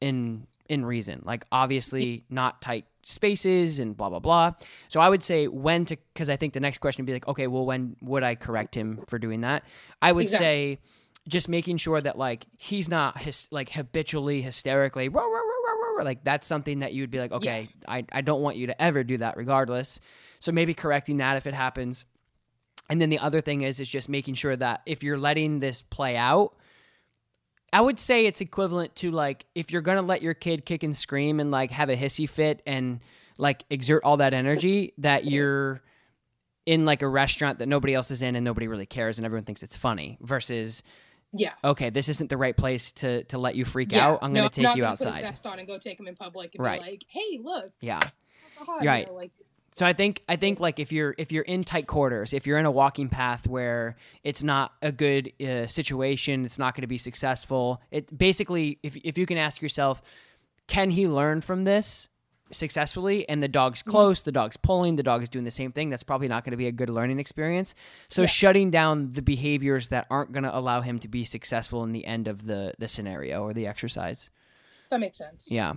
[0.00, 1.22] in in reason.
[1.24, 4.52] Like obviously not tight spaces and blah blah blah.
[4.88, 7.28] So I would say when to because I think the next question would be like,
[7.28, 9.64] okay, well when would I correct him for doing that?
[10.00, 10.46] I would Exactly.
[10.46, 10.78] say
[11.26, 15.08] just making sure that like he's not his, like habitually hysterically
[16.04, 19.04] like that's something that you'd be like, okay, I, I don't want you to ever
[19.04, 20.00] do that regardless.
[20.40, 22.04] So maybe correcting that if it happens.
[22.90, 25.82] And then the other thing is is just making sure that if you're letting this
[25.82, 26.54] play out,
[27.72, 30.96] I would say it's equivalent to like if you're gonna let your kid kick and
[30.96, 33.00] scream and like have a hissy fit and
[33.38, 35.82] like exert all that energy that you're
[36.66, 39.44] in like a restaurant that nobody else is in and nobody really cares and everyone
[39.44, 40.82] thinks it's funny versus
[41.32, 41.52] Yeah.
[41.64, 44.06] okay this isn't the right place to to let you freak yeah.
[44.06, 45.98] out I'm gonna take not you gonna Put his outside vest on and go take
[45.98, 46.80] him in public and Right.
[46.80, 48.00] be like, "Hey, look, yeah
[48.82, 49.12] right.
[49.12, 49.32] Like,
[49.76, 52.58] So I think I think like if you're if you're in tight quarters, if you're
[52.58, 56.86] in a walking path where it's not a good uh, situation, it's not going to
[56.88, 57.82] be successful.
[57.90, 60.00] It basically if if you can ask yourself,
[60.68, 62.08] can he learn from this
[62.52, 63.28] successfully?
[63.28, 65.90] And the dog's close, the dog's pulling, the dog is doing the same thing.
[65.90, 67.74] That's probably not going to be a good learning experience.
[68.08, 68.26] So Yeah.
[68.28, 72.04] shutting down the behaviors that aren't going to allow him to be successful in the
[72.06, 74.30] end of the the scenario or the exercise.
[74.90, 75.50] that makes sense.
[75.50, 75.72] Yeah.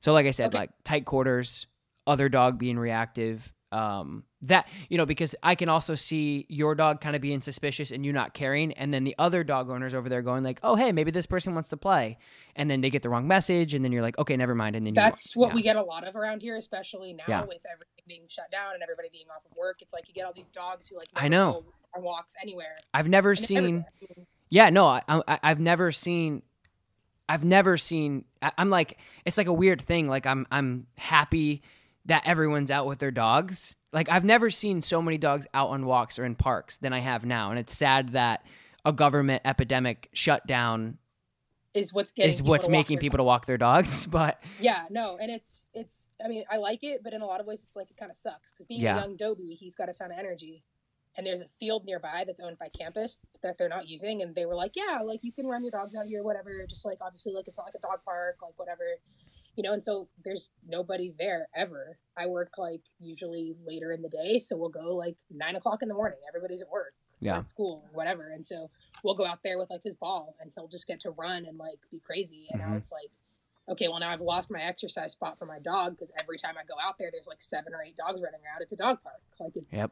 [0.00, 0.58] So like I said, Okay.
[0.58, 1.66] like tight quarters,
[2.06, 3.52] other dog being reactive.
[3.70, 7.90] Um, that you know because I can also see your dog kind of being suspicious
[7.90, 10.74] and you not caring, and then the other dog owners over there going like, oh
[10.74, 12.18] hey, maybe this person wants to play,
[12.54, 14.84] and then they get the wrong message, and then you're like, okay, never mind, and
[14.84, 15.54] then you That's you, what yeah.
[15.54, 17.40] we get a lot of around here, especially now Yeah.
[17.44, 19.80] with everything being shut down and everybody being off of work.
[19.80, 21.64] It's like you get all these dogs who like I know.
[21.94, 22.74] go walks anywhere.
[22.92, 23.86] I've never seen.
[24.50, 26.42] Yeah, no, I, I, I've never seen.
[27.26, 28.26] I've never seen.
[28.42, 30.08] I, I'm like, it's like a weird thing.
[30.08, 31.62] Like I'm, I'm happy
[32.06, 33.76] that everyone's out with their dogs.
[33.92, 37.00] Like I've never seen so many dogs out on walks or in parks than I
[37.00, 38.44] have now, and it's sad that
[38.84, 40.98] a government epidemic shutdown
[41.74, 44.06] is what's getting is what's making people to walk their dogs.
[44.10, 46.06] But Yeah, no, and it's it's.
[46.24, 48.10] I mean, I like it, but in a lot of ways, it's like it kind
[48.10, 48.96] of sucks because being Yeah.
[48.98, 50.64] a young Dobie, he's got a ton of energy,
[51.16, 54.44] and there's a field nearby that's owned by campus that they're not using, and they
[54.46, 56.66] were like, yeah, like you can run your dogs out here, whatever.
[56.68, 58.84] Just like obviously, like it's not like a dog park, like whatever,
[59.56, 59.72] you know.
[59.72, 61.98] And so there's nobody there ever.
[62.16, 65.88] I work like usually later in the day, so we'll go like nine o'clock in
[65.88, 66.18] the morning.
[66.28, 68.70] Everybody's at work, yeah, at school, whatever, and so
[69.02, 71.56] we'll go out there with like his ball, and he'll just get to run and
[71.58, 72.46] like be crazy.
[72.50, 72.68] And Mhm.
[72.70, 73.10] now it's like
[73.68, 76.64] okay, well now I've lost my exercise spot for my dog because every time I
[76.64, 78.60] go out there, there's like seven or eight dogs running around.
[78.60, 79.90] It's a dog park, like it's, Yep.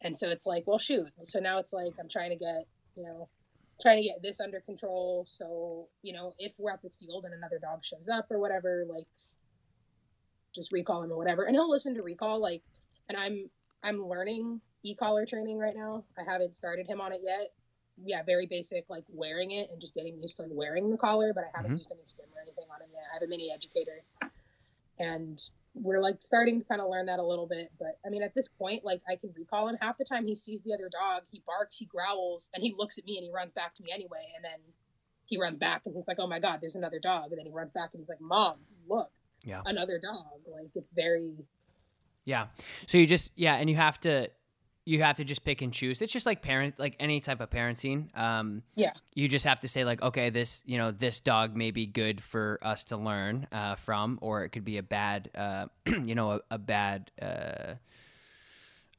[0.00, 1.08] And so it's like, well, shoot.
[1.24, 3.28] So now it's like I'm trying to get, you know,
[3.80, 5.26] trying to get this under control.
[5.28, 8.84] So you know, if we're at the field and another dog shows up or whatever,
[8.88, 9.06] like
[10.54, 12.40] just recall him or whatever, and he'll listen to recall.
[12.40, 12.62] Like,
[13.08, 13.50] and I'm
[13.82, 16.04] I'm learning e-collar training right now.
[16.18, 17.52] I haven't started him on it yet.
[18.04, 21.44] Yeah, very basic, like wearing it and just getting used to wearing the collar, but
[21.44, 21.78] I haven't Mhm.
[21.78, 23.02] used any stim or anything on him yet.
[23.10, 24.02] I have a mini educator,
[24.98, 25.40] and
[25.74, 27.70] we're like starting to kind of learn that a little bit.
[27.78, 29.76] But I mean, at this point, like I can recall him.
[29.80, 32.98] Half the time, he sees the other dog, he barks, he growls, and he looks
[32.98, 34.26] at me and he runs back to me anyway.
[34.36, 34.60] And then
[35.26, 37.52] he runs back and he's like, "Oh my god, there's another dog!" And then he
[37.52, 38.56] runs back and he's like, "Mom,
[38.88, 39.10] look,
[39.44, 39.62] Yeah.
[39.66, 41.32] another dog!" Like it's very
[42.24, 42.48] yeah.
[42.86, 44.30] So you just yeah, and you have to
[44.88, 46.00] you have to just pick and choose.
[46.00, 48.16] It's just like parent, like any type of parenting.
[48.16, 48.92] Um, Yeah.
[49.14, 52.22] You just have to say like, okay, this you know this dog may be good
[52.22, 56.32] for us to learn uh, from, or it could be a bad, uh, you know,
[56.32, 57.10] a, a bad.
[57.20, 57.74] Uh,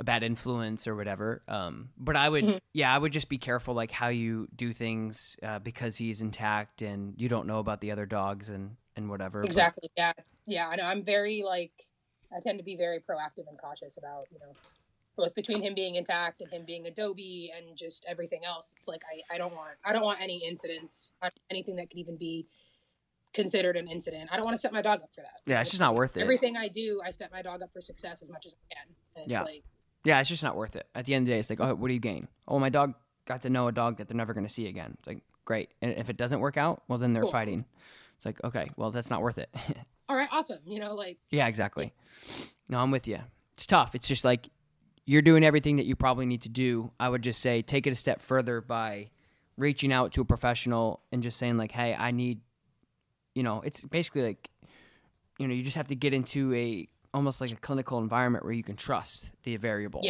[0.02, 2.60] a bad influence or whatever um but i would Mhm.
[2.72, 6.82] yeah i would just be careful like how you do things uh, because he's intact
[6.82, 10.14] and you don't know about the other dogs and and whatever but- exactly yeah
[10.48, 10.70] yeah.
[10.70, 10.84] I know.
[10.84, 11.74] I'm very like
[12.34, 14.54] I tend to be very proactive and cautious about you know.
[15.20, 19.02] Both between him being intact and him being Adobe and just everything else, it's like
[19.12, 21.12] I, I don't want I don't want any incidents,
[21.52, 22.48] anything that could even be
[23.34, 24.30] considered an incident.
[24.32, 25.42] I don't want to set my dog up for that.
[25.46, 27.82] yeah it's just not worth it Everything I do, I set my dog up for
[27.82, 28.96] success as much as I can.
[29.18, 29.42] And it's Yeah.
[29.44, 29.64] like
[30.06, 30.88] Yeah, it's just not worth it.
[30.96, 32.28] At the end of the day, it's like, oh, what do you gain?
[32.48, 32.94] Oh, my dog
[33.26, 34.96] got to know a dog that they're never going to see again.
[35.00, 37.32] It's like great, and if it doesn't work out, well then they're Cool.
[37.32, 37.66] fighting.
[38.18, 39.54] It's like okay, well that's not worth it.
[40.10, 40.60] All right, awesome.
[40.66, 41.94] You know, like yeah, exactly.
[42.70, 43.20] No, I'm with you.
[43.54, 43.94] It's tough.
[43.94, 44.48] It's just like
[45.10, 46.92] you're doing everything that you probably need to do.
[47.00, 49.10] I would just say take it a step further by
[49.58, 52.42] reaching out to a professional and just saying like, "Hey, I need,"
[53.34, 54.52] you know, it's basically like,
[55.40, 58.54] you know, you just have to get into a almost like a clinical environment where
[58.54, 60.06] you can trust the variables.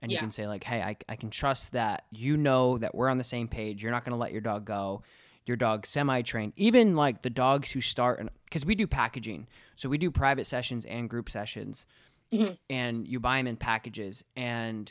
[0.00, 0.20] And you Yeah.
[0.20, 3.24] can say like, "Hey, I, I can trust that you know that we're on the
[3.24, 3.82] same page.
[3.82, 5.02] You're not going to let your dog go.
[5.46, 6.52] Your dog semi-trained.
[6.56, 10.84] Even like the dogs who start because we do packaging, so we do private sessions
[10.86, 11.86] and group sessions.
[12.32, 12.54] Mm-hmm.
[12.68, 14.24] and you buy them in packages.
[14.34, 14.90] And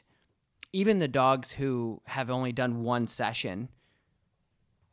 [0.72, 3.70] even the dogs who have only done one session,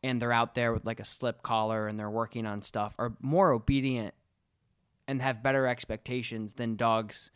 [0.02, 3.14] and they're out there with like a slip collar and they're working on stuff, are
[3.20, 4.14] more obedient
[5.06, 7.30] and have better expectations than dogs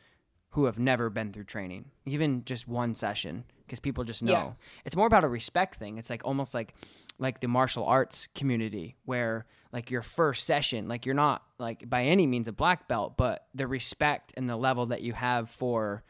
[0.57, 4.33] who have never been through training, even just one session, because people just know.
[4.33, 4.53] Yeah.
[4.87, 5.99] It's more about a respect thing.
[5.99, 6.75] It's like almost like
[7.19, 12.05] like the martial arts community where like your first session, like you're not like by
[12.05, 16.03] any means a black belt, but the respect and the level that you have for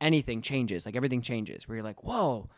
[0.00, 0.86] anything changes.
[0.86, 2.48] Like everything changes where you're like, whoa,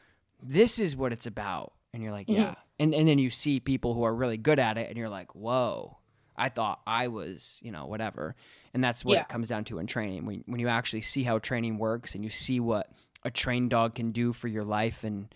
[0.42, 1.72] this is what it's about.
[1.94, 2.36] And you're like, Mhm.
[2.36, 2.54] yeah.
[2.78, 5.34] And and then you see people who are really good at it and you're like,
[5.34, 5.96] whoa.
[6.40, 8.34] I thought I was, you know, whatever.
[8.74, 9.20] And that's what Yeah.
[9.22, 10.24] it comes down to in training.
[10.26, 12.90] When when you actually see how training works and you see what
[13.24, 15.32] a trained dog can do for your life and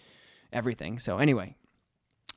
[0.52, 0.98] everything.
[0.98, 1.54] So anyway,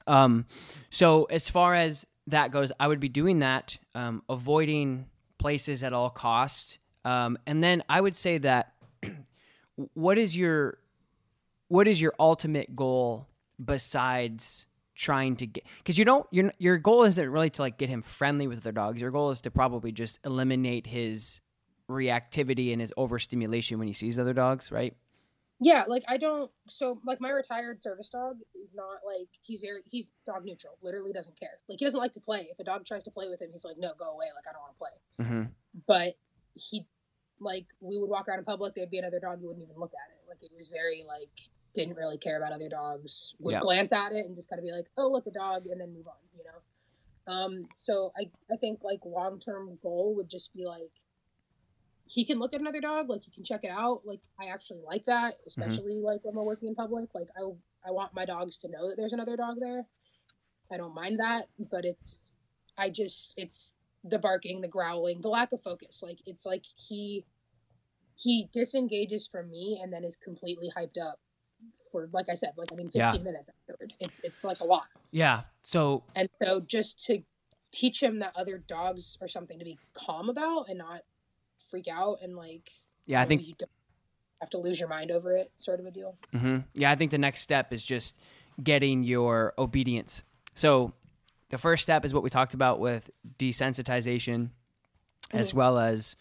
[0.05, 0.45] um,
[0.89, 5.05] so as far as that goes, I would be doing that, um, avoiding
[5.37, 6.77] places at all costs.
[7.05, 8.73] Um, and then I would say that
[9.93, 10.79] what is your
[11.69, 13.27] what is your ultimate goal
[13.63, 14.65] besides
[14.97, 18.01] trying to get because you don't your your goal isn't really to like get him
[18.01, 19.01] friendly with other dogs.
[19.01, 21.39] Your goal is to probably just eliminate his
[21.89, 24.95] reactivity and his overstimulation when he sees other dogs, right?
[25.59, 26.51] Yeah, like I don't.
[26.67, 30.73] So like my retired service dog is not like he's very he's dog neutral.
[30.81, 31.59] Literally doesn't care.
[31.69, 32.47] Like he doesn't like to play.
[32.51, 34.25] If a dog tries to play with him, he's like, no, go away.
[34.35, 35.25] Like I don't want to play.
[35.25, 35.51] Mm-hmm.
[35.87, 36.17] But
[36.55, 36.85] he,
[37.39, 39.93] like we would walk around in public, there'd be another dog, you wouldn't even look
[39.93, 40.29] at it.
[40.29, 41.29] Like it was very like
[41.73, 43.35] didn't really care about other dogs.
[43.39, 43.59] Would Yeah.
[43.61, 45.93] glance at it and just kind of be like, oh look a dog, and then
[45.93, 46.15] move on.
[46.37, 47.33] You know.
[47.33, 47.67] Um.
[47.75, 50.91] So I I think like long term goal would just be like
[52.09, 54.01] he can look at another dog, like he can check it out.
[54.05, 57.13] Like I actually like that, especially like when we're working in public.
[57.13, 57.41] Like I
[57.87, 59.85] I want my dogs to know that there's another dog there.
[60.71, 62.31] I don't mind that, but it's
[62.77, 66.01] I just it's the barking, the growling, the lack of focus.
[66.01, 67.25] Like it's like he
[68.15, 71.19] he disengages from me and then is completely hyped up
[72.11, 73.11] like I said, like I mean 15 Yeah.
[73.23, 73.93] minutes afterward.
[73.99, 74.85] It's it's like a lot.
[75.11, 75.43] Yeah.
[75.63, 77.23] So And so just to
[77.71, 81.01] teach him that other dogs are something to be calm about and not
[81.69, 82.71] freak out and like
[83.05, 83.69] yeah, I think you don't
[84.41, 86.15] have to lose your mind over it, sort of a deal.
[86.33, 86.57] Mm-hmm.
[86.73, 88.17] Yeah, I think the next step is just
[88.61, 90.23] getting your obedience.
[90.55, 90.93] So
[91.49, 94.49] the first step is what we talked about with desensitization,
[95.31, 95.55] as Mhm.
[95.55, 96.15] well as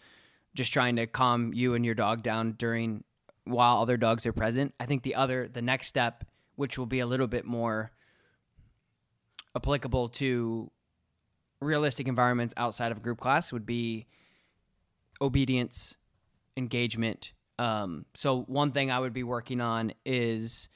[0.55, 3.03] just trying to calm you and your dog down during
[3.49, 4.73] while other dogs are present.
[4.79, 6.23] I think the other, the next step,
[6.55, 7.91] which will be a little bit more
[9.55, 10.71] applicable to
[11.59, 14.07] realistic environments outside of group class, would be
[15.21, 15.95] obedience,
[16.55, 17.33] engagement.
[17.59, 20.69] Um, so one thing I would be working on is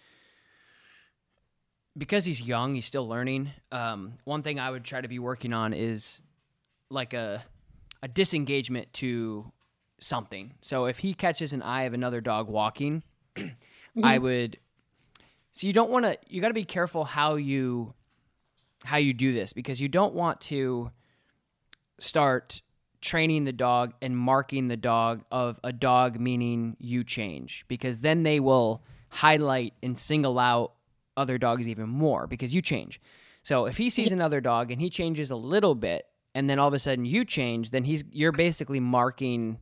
[1.97, 3.51] because he's young, he's still learning.
[3.71, 6.19] Um, one thing I would try to be working on is
[6.89, 7.43] like a
[8.03, 9.51] a disengagement to
[10.01, 10.53] something.
[10.61, 13.03] So if he catches an eye of another dog walking,
[13.35, 14.03] mm-hmm.
[14.03, 14.57] I would.
[15.51, 16.17] So you don't want to.
[16.27, 17.93] You got to be careful how you
[18.83, 20.91] how you do this because you don't want to
[21.99, 22.61] start
[22.99, 28.23] training the dog and marking the dog of a dog meaning you change because then
[28.23, 30.73] they will highlight and single out
[31.17, 33.01] other dogs even more because you change.
[33.43, 36.67] So if he sees another dog and he changes a little bit and then all
[36.67, 39.57] of a sudden you change, then he's you're basically marking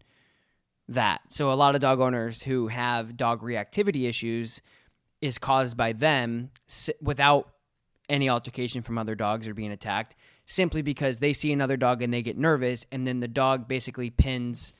[0.89, 1.21] that.
[1.29, 4.61] So a lot of dog owners who have dog reactivity issues
[5.21, 6.51] is caused by them
[7.01, 7.49] without
[8.09, 12.11] any altercation from other dogs or being attacked simply because they see another dog and
[12.11, 14.73] they get nervous and then the dog basically pins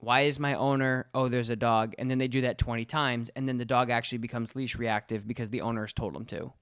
[0.00, 3.30] why is my owner oh there's a dog and then they do that 20 times
[3.36, 6.52] and then the dog actually becomes leash reactive because the owner's told them to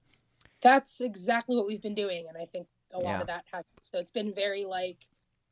[0.61, 3.21] That's exactly what we've been doing, and I think a lot Yeah.
[3.23, 3.75] of that has.
[3.81, 4.99] So it's been very like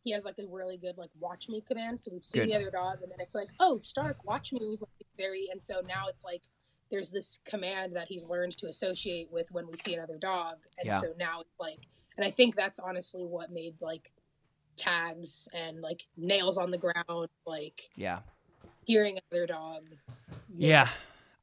[0.05, 2.01] he has like a really good like watch me command.
[2.03, 2.51] So we've seen Good.
[2.51, 4.79] the other dog, and then it's like, oh Stark, watch me.
[5.17, 6.43] Very, and so now it's like
[6.91, 10.87] there's this command that he's learned to associate with when we see another dog, and
[10.87, 11.01] Yeah.
[11.01, 11.81] so now it's like,
[12.17, 14.11] and I think that's honestly what made like
[14.77, 18.21] tags and like nails on the ground, like yeah
[18.85, 19.83] hearing another dog.
[20.57, 20.89] yeah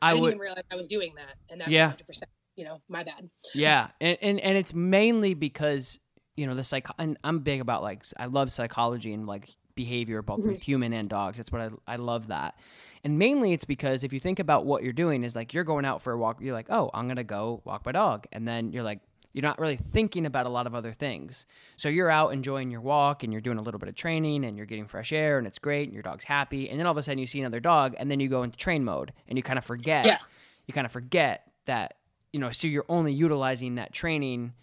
[0.02, 1.92] I, i didn't would even realize I was doing that, and that's Yeah.
[1.92, 2.24] 100%
[2.56, 3.30] you know, my bad.
[3.54, 6.00] yeah, and, and and it's mainly because
[6.36, 6.88] you know the psych.
[6.98, 10.62] And I'm big about like I love psychology and like behavior both with mm-hmm.
[10.62, 11.38] human and dogs.
[11.38, 12.60] That's what I I love that.
[13.04, 15.86] And mainly it's because if you think about what you're doing is like you're going
[15.86, 16.42] out for a walk.
[16.42, 19.00] You're like, oh, I'm gonna go walk my dog, and then you're like.
[19.34, 21.46] You're not really thinking about a lot of other things.
[21.76, 24.56] So you're out enjoying your walk and you're doing a little bit of training and
[24.56, 26.70] you're getting fresh air and it's great and your dog's happy.
[26.70, 28.56] And then all of a sudden you see another dog and then you go into
[28.56, 30.06] train mode and you kind of forget.
[30.06, 30.20] Yeah.
[30.68, 31.96] You kind of forget that,
[32.32, 34.54] you know, so you're only utilizing that training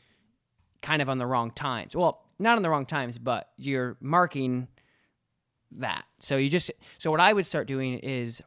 [0.83, 1.97] kind of on the wrong times.
[1.97, 4.69] Well, not on the wrong times, but you're marking
[5.79, 6.05] that.
[6.19, 8.43] So you just so what I would start doing is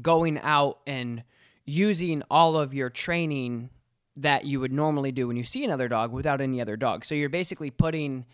[0.00, 1.22] going out and
[1.64, 3.70] using all of your training
[4.16, 7.04] that you would normally do when you see another dog without any other dog.
[7.04, 8.26] So you're basically putting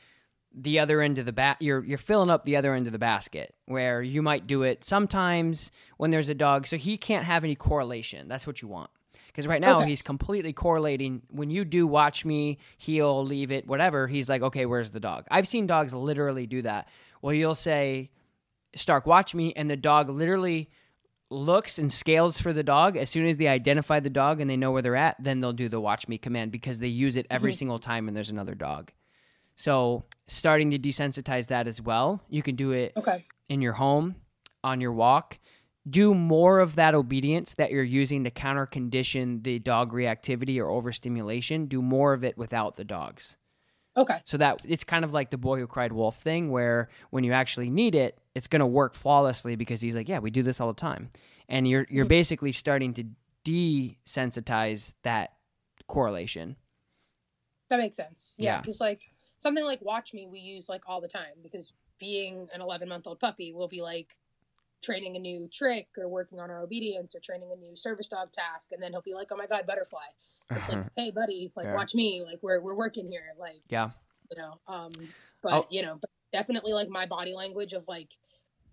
[0.59, 2.99] the other end of the bat you're you're filling up the other end of the
[2.99, 7.45] basket where you might do it sometimes when there's a dog so he can't have
[7.45, 8.27] any correlation.
[8.27, 8.91] That's what you want.
[9.37, 9.91] Because right now Okay.
[9.91, 11.21] he's completely correlating.
[11.31, 15.27] When you do watch me, he'll leave it, whatever, he's like, okay, where's the dog?
[15.31, 16.89] I've seen dogs literally do that.
[17.21, 18.09] Well, you'll say,
[18.75, 20.71] Stark, watch me, and the dog literally
[21.29, 22.97] looks and scales for the dog.
[22.97, 25.53] As soon as they identify the dog and they know where they're at, then they'll
[25.53, 28.55] do the watch me command because they use it every single time when there's another
[28.55, 28.91] dog.
[29.55, 32.23] So starting to desensitize that as well.
[32.31, 33.27] You can do it Okay.
[33.51, 34.15] in your home,
[34.65, 35.39] on your walk.
[35.89, 40.69] Do more of that obedience that you're using to counter condition the dog reactivity or
[40.69, 41.67] overstimulation.
[41.67, 43.37] Do more of it without the dogs.
[43.97, 44.21] Okay.
[44.25, 47.33] So that it's kind of like the boy who cried wolf thing, where when you
[47.33, 50.61] actually need it, it's going to work flawlessly because he's like, yeah, we do this
[50.61, 51.11] all the time,
[51.49, 52.11] and you're you're mm-hmm.
[52.11, 53.05] basically starting to
[53.45, 55.33] desensitize that
[55.87, 56.57] correlation.
[57.71, 58.35] That makes sense.
[58.37, 58.61] Yeah, Yeah.
[58.61, 59.03] because like
[59.39, 63.07] something like Watch Me, we use like all the time because being an 11 month
[63.07, 64.17] old puppy, we'll be like
[64.87, 68.33] training a new trick or working on our obedience or training a new service dog
[68.33, 69.99] task, and then he'll be like, "Oh my god, butterfly!"
[70.51, 71.75] It's like, "Hey, buddy, like Yeah.
[71.75, 73.91] watch me, like we're we're working here, like Yeah,
[74.31, 74.93] you know." Um,
[75.43, 75.67] but Oh.
[75.71, 78.17] you know, but definitely like my body language of like.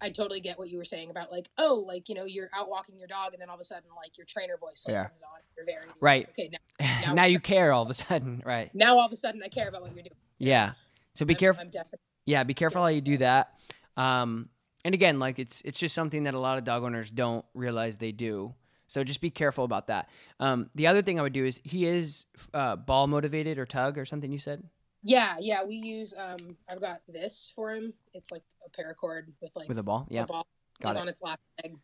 [0.02, 2.68] I totally get what you were saying about like, oh, like you know, you're out
[2.68, 5.06] walking your dog, and then all of a sudden, like your trainer voice like, Yeah.
[5.06, 5.40] comes on.
[5.56, 6.28] You're very Right.
[6.32, 8.70] Okay, now, now, Now you care all of a sudden, right?
[8.76, 10.16] now all of a sudden, I care about what you're doing.
[10.40, 10.74] Yeah.
[11.14, 11.62] So be I'm- careful.
[11.62, 13.54] I'm definitely Yeah, be careful how you do that.
[13.96, 14.50] Um,
[14.86, 17.98] and again, like it's it's just something that a lot of dog owners don't realize
[17.98, 18.54] they do.
[18.88, 20.10] So just be careful about that.
[20.40, 23.98] Um, the other thing I would do is he is uh, ball motivated or tug
[23.98, 24.64] or something you said.
[25.02, 27.94] Yeah, yeah, we use um I've got this for him.
[28.14, 30.08] It's like a paracord with like With a ball?
[30.10, 30.26] a Yeah.
[30.26, 30.46] ball.
[30.82, 31.02] Got He's it.
[31.02, 31.76] on its last leg,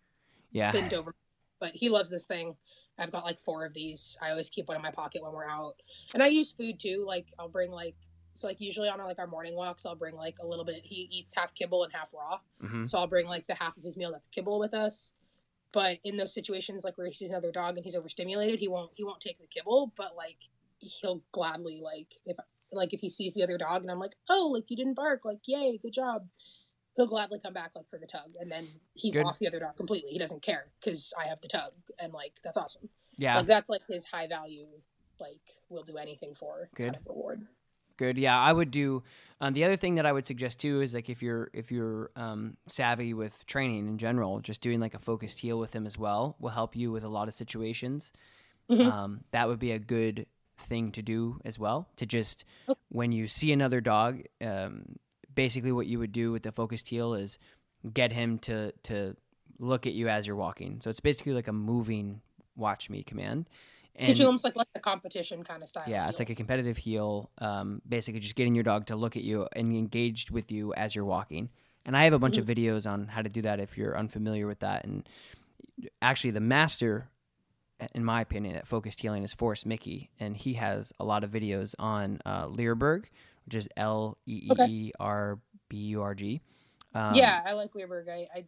[0.52, 0.72] Yeah.
[0.72, 1.16] bent over.
[1.60, 2.56] But he loves this thing.
[2.98, 4.18] I've got like four of these.
[4.22, 5.76] I always keep one in my pocket when we're out.
[6.14, 7.04] And I use food too.
[7.08, 7.96] Like I'll bring like
[8.40, 10.82] so like usually on our, like our morning walks, I'll bring like a little bit.
[10.84, 13.84] He eats half kibble and half raw, hmm so I'll bring like the half of
[13.84, 15.12] his meal that's kibble with us.
[15.74, 18.92] But in those situations, like where he sees another dog and he's overstimulated, he won't
[18.96, 20.38] he won't take the kibble, but like
[20.78, 22.38] he'll gladly like if
[22.72, 25.26] like if he sees the other dog and I'm like, oh, like you didn't bark,
[25.26, 26.28] like yay, good job.
[26.96, 29.26] He'll gladly come back like for the tug, and then he's Good.
[29.26, 30.12] off the other dog completely.
[30.12, 32.90] He doesn't care because I have the tug, and like that's awesome.
[33.18, 33.38] Yeah.
[33.38, 34.68] Like that's like his high value,
[35.20, 36.84] like we'll do anything for Good.
[36.86, 37.48] kind of reward.
[38.00, 38.18] Good.
[38.18, 39.04] Yeah, I would do.
[39.42, 42.12] Um, the other thing that I would suggest too is like if you're if you're
[42.16, 45.98] um, savvy with training in general, just doing like a focused heel with him as
[46.00, 48.14] well will help you with a lot of situations.
[48.70, 48.90] Mhm.
[48.92, 50.28] Um, that would be a good
[50.60, 51.90] thing to do as well.
[51.98, 52.76] To just Oh.
[52.88, 54.96] when you see another dog, um,
[55.36, 57.38] basically what you would do with the focused heel is
[57.94, 59.16] get him to to
[59.60, 60.80] look at you as you're walking.
[60.82, 62.22] So it's basically like a moving
[62.56, 63.50] watch me command.
[63.98, 65.84] Gives you almost like like a competition kind of style.
[65.88, 67.30] Yeah, it's like a competitive heel.
[67.40, 70.96] Um, basically, just getting your dog to look at you and engaged with you as
[70.96, 71.50] you're walking.
[71.86, 72.66] And I have a bunch of Mm-hmm.
[72.66, 74.86] videos on how to do that if you're unfamiliar with that.
[74.86, 75.08] And
[76.02, 77.10] actually, the master,
[77.94, 81.32] in my opinion, at focused heeling is Forrest Micke, and he has a lot of
[81.32, 83.06] videos on uh, Leerburg,
[83.46, 86.42] which is L E E E R B U R G.
[86.96, 88.08] Um, yeah, I like Leerburg.
[88.10, 88.46] I, I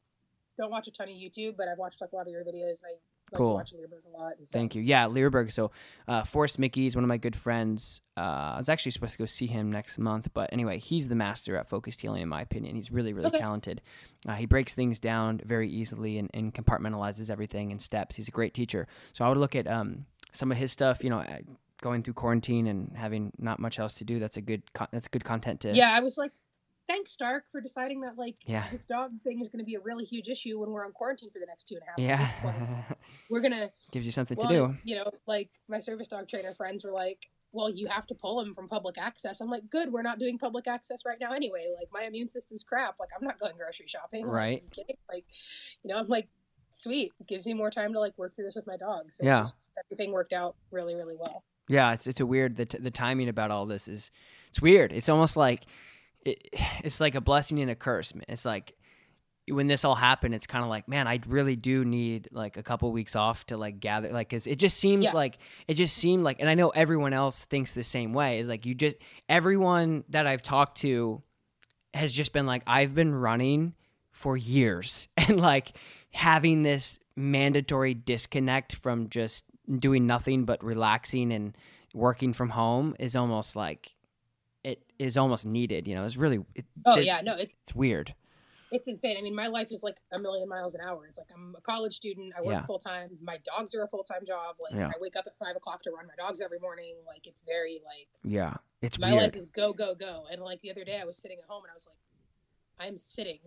[0.58, 2.78] don't watch a ton of YouTube, but I've watched like a lot of your videos,
[2.78, 2.94] and I
[3.38, 3.48] Cool.
[3.48, 4.34] to watch Leerburg a lot.
[4.52, 4.82] Thank you.
[4.82, 5.52] Yeah, Leerburg.
[5.52, 5.72] So,
[6.08, 8.02] uh, Forrest Micke is one of my good friends.
[8.18, 8.20] Uh,
[8.56, 11.56] I was actually supposed to go see him next month, but anyway, he's the master
[11.56, 12.76] at focused heeling, in my opinion.
[12.76, 13.40] He's really, really Okay.
[13.40, 13.82] talented.
[14.28, 18.16] Uh, he breaks things down very easily and, and compartmentalizes everything in steps.
[18.16, 18.88] He's a great teacher.
[19.14, 21.04] So, I would look at um, some of his stuff.
[21.04, 21.38] You know, uh,
[21.82, 24.20] going through quarantine and having not much else to do.
[24.20, 24.62] That's a good.
[24.74, 25.74] Con- that's good content to.
[25.74, 26.32] Yeah, I was like,
[26.92, 28.68] thanks, Stark, for deciding that like Yeah.
[28.72, 31.30] this dog thing is going to be a really huge issue when we're on quarantine
[31.32, 32.18] for the next two and a half Yeah.
[32.26, 32.44] months.
[32.44, 32.98] Like,
[33.30, 34.78] we're gonna Gives you something well, to do.
[34.84, 38.42] You know, like my service dog trainer friends were like, "Well, you have to pull
[38.42, 41.66] him from public access." I'm like, "Good, we're not doing public access right now anyway.
[41.78, 42.96] Like my immune system's crap.
[43.00, 44.26] Like I'm not going grocery shopping.
[44.26, 44.62] Right.
[44.78, 44.96] are you?
[45.10, 45.26] Like,
[45.84, 46.28] you know, I'm like,
[46.72, 47.12] sweet.
[47.28, 49.20] Gives me more time to like work through this with my dogs.
[49.20, 49.42] And Yeah.
[49.44, 51.44] just everything worked out really, really well.
[51.68, 54.12] Yeah, it's it's a weird the t- the timing about all this is
[54.50, 54.92] it's weird.
[54.92, 55.66] It's almost like
[56.26, 56.50] it,
[56.84, 58.14] it's like a blessing and a curse.
[58.28, 58.74] It's like
[59.50, 62.64] when this all happened, it's kind of like, man, I really do need like a
[62.64, 65.12] couple weeks off to like gather, like, cause it just seems Yeah.
[65.14, 68.40] like it just seemed like, and I know everyone else thinks the same way.
[68.40, 68.98] Is like you just
[69.28, 71.22] everyone that I've talked to
[71.94, 73.74] has just been like, I've been running
[74.12, 75.76] for years, and like
[76.14, 79.46] having this mandatory disconnect from just
[79.80, 81.58] doing nothing but relaxing and
[81.94, 83.96] working from home is almost like
[84.64, 85.88] it is almost needed.
[85.88, 88.14] You know, it's really it, Oh it- yeah, no, it's it's weird.
[88.72, 89.18] it's insane.
[89.18, 91.06] I mean, my life is like a million miles an hour.
[91.08, 92.34] It's like I'm a college student.
[92.38, 92.66] I work Yeah.
[92.66, 93.18] full time.
[93.22, 94.56] My dogs are a full time job.
[94.62, 94.88] Like Yeah.
[94.88, 96.96] I wake up at five o'clock to run my dogs every morning.
[97.06, 99.24] Like it's very like Yeah, it's my weird.
[99.24, 100.26] life is go go go.
[100.32, 102.98] And like the other day, I was sitting at home and I was like, I'm
[102.98, 103.40] sitting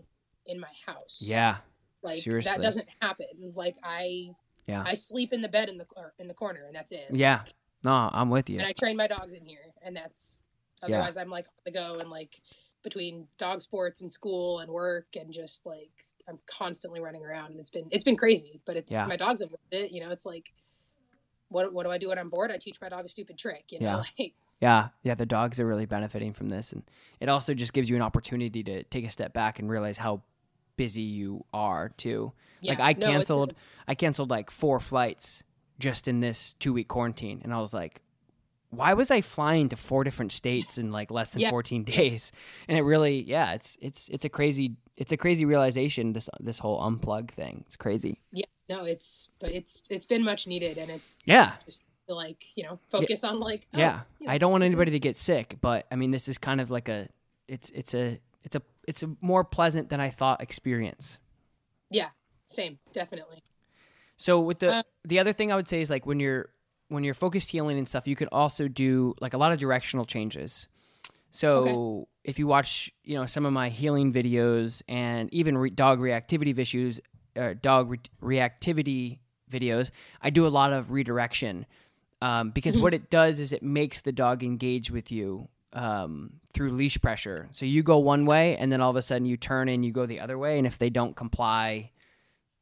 [0.47, 1.17] in my house.
[1.21, 1.57] yeah,
[2.03, 2.51] like seriously.
[2.53, 3.27] that doesn't happen.
[3.55, 4.31] Like I,
[4.67, 4.83] Yeah.
[4.87, 5.87] I sleep in the bed in the
[6.19, 7.07] in the corner, and that's it.
[7.11, 7.45] yeah.
[7.83, 8.59] No, I'm with you.
[8.59, 10.43] And I train my dogs in here, and that's
[10.89, 10.97] Yeah.
[10.97, 12.41] otherwise I'm like on the go and like
[12.83, 15.91] between dog sports and school and work and just like
[16.29, 19.07] I'm constantly running around and it's been it's been crazy, but it's Yeah.
[19.07, 19.93] my dogs have loved it.
[19.93, 20.53] You know, it's like
[21.49, 22.51] what what do I do when I'm bored?
[22.51, 23.65] I teach my dog a stupid trick.
[23.71, 23.97] You know, Yeah.
[24.19, 26.83] like Yeah, yeah, the dogs are really benefiting from this, and
[27.21, 30.23] it also just gives you an opportunity to take a step back and realize how
[30.77, 32.33] busy you are too.
[32.63, 33.55] like yeah, I no, canceled,
[33.87, 35.43] I canceled like four flights
[35.79, 38.01] just in this two week quarantine, and I was like,
[38.77, 41.51] why was I flying to four different states in like less than Yeah.
[41.51, 42.33] 14 days?
[42.69, 46.59] And it really, yeah, it's it's it's a crazy it's a crazy realization this this
[46.59, 47.65] whole unplug thing.
[47.67, 48.21] It's crazy.
[48.31, 52.45] yeah, no, it's but it's it's been much needed and it's Yeah, just to, like
[52.55, 54.01] you know focus on like oh, yeah.
[54.19, 56.39] you know, I don't want anybody is- to get sick, but I mean, this is
[56.39, 57.09] kind of like a
[57.49, 61.19] it's it's a it's a it's a more pleasant than I thought experience.
[61.91, 62.09] yeah,
[62.47, 63.43] same, definitely.
[64.17, 66.51] So with the Uh, the other thing I would say is like when you're
[66.95, 70.05] when you're focused heeling and stuff, you can also do like a lot of directional
[70.05, 70.69] changes.
[71.31, 75.99] So if you watch, you know, some of my heeling videos and even re- dog
[75.99, 77.01] reactivity videos,
[77.37, 79.19] uh, dog re- reactivity
[79.51, 79.91] videos,
[80.23, 81.67] I do a lot of redirection
[82.23, 86.71] um, because what it does is it makes the dog engage with you um, through
[86.71, 87.49] leash pressure.
[87.51, 89.93] So you go one way, and then all of a sudden you turn and you
[89.93, 91.91] go the other way, and if they don't comply,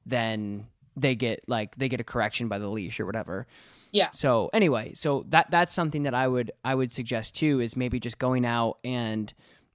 [0.07, 0.67] then
[0.97, 3.47] they get like they get a correction by the leash or whatever.
[3.93, 4.09] Yeah.
[4.11, 8.01] So anyway, so that that's something that I would I would suggest too is maybe
[8.01, 9.33] just going out and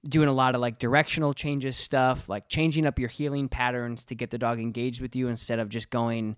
[0.08, 4.14] doing a lot of like directional changes stuff, like changing up your heeling patterns to
[4.14, 6.36] get the dog engaged with you instead of just going,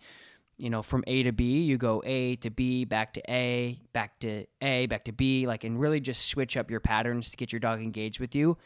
[0.58, 4.18] you know, from A to B, you go A to B, back to A, back
[4.20, 7.52] to A, back to B, like and really just switch up your patterns to get
[7.52, 8.58] your dog engaged with you.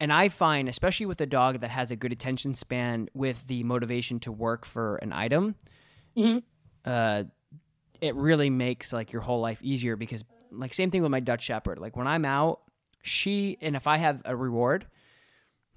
[0.00, 3.62] And I find, especially with a dog that has a good attention span with the
[3.64, 5.54] motivation to work for an item,
[6.16, 6.42] Mhm.
[6.84, 7.24] uh,
[8.00, 11.42] it really makes like your whole life easier because, like, same thing with my Dutch
[11.42, 11.78] Shepherd.
[11.78, 12.60] Like, when I'm out,
[13.02, 14.86] she, and if I have a reward,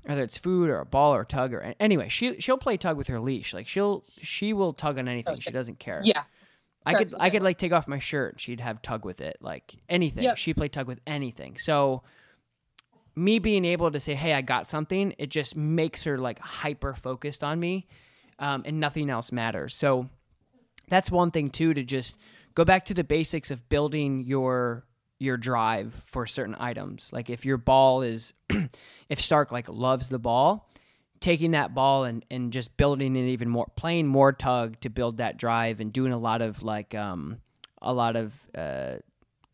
[0.03, 2.97] whether it's food or a ball or a tug or anyway, she she'll play tug
[2.97, 3.53] with her leash.
[3.53, 5.39] Like she'll she will tug on anything.
[5.39, 6.01] She doesn't care.
[6.03, 6.23] Yeah,
[6.85, 8.39] I could I could like take off my shirt.
[8.39, 10.23] She'd have tug with it, like anything.
[10.25, 10.37] Yep.
[10.37, 11.57] She'd play tug with anything.
[11.57, 12.03] So
[13.15, 16.93] me being able to say, "Hey, I got something," it just makes her like hyper
[16.93, 17.87] focused on me,
[18.39, 19.73] um, and nothing else matters.
[19.73, 20.09] So
[20.89, 22.17] that's one thing too to just
[22.55, 24.85] go back to the basics of building your
[25.23, 27.09] your drive for certain items.
[27.11, 28.33] Like if your ball is,
[29.09, 30.69] if Stark like loves the ball,
[31.19, 35.17] taking that ball and, and just building it even more, playing more tug to build
[35.17, 37.37] that drive and doing a lot of like, um,
[37.81, 38.95] a lot of, uh,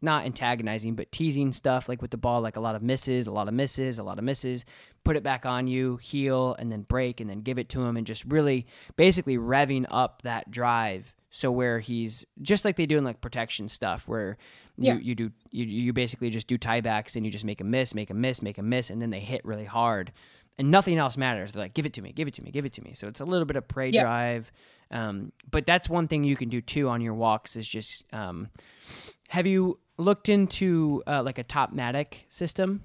[0.01, 3.32] not antagonizing, but teasing stuff like with the ball, like a lot of misses, a
[3.32, 4.65] lot of misses, a lot of misses,
[5.03, 7.97] put it back on you, heel, and then break, and then give it to him,
[7.97, 8.65] and just really
[8.95, 11.13] basically revving up that drive.
[11.32, 14.38] So where he's just like they do in like protection stuff, where
[14.77, 14.99] you, Yeah.
[14.99, 18.09] you do you, you basically just do tiebacks and you just make a miss, make
[18.09, 20.11] a miss, make a miss, and then they hit really hard,
[20.57, 21.51] and nothing else matters.
[21.51, 22.93] They're like, give it to me, give it to me, give it to me.
[22.93, 24.01] So it's a little bit of prey Yeah.
[24.03, 24.51] drive,
[24.89, 28.47] um, but that's one thing you can do too on your walks is just um,
[29.27, 32.84] have you looked into uh, like a top matic system?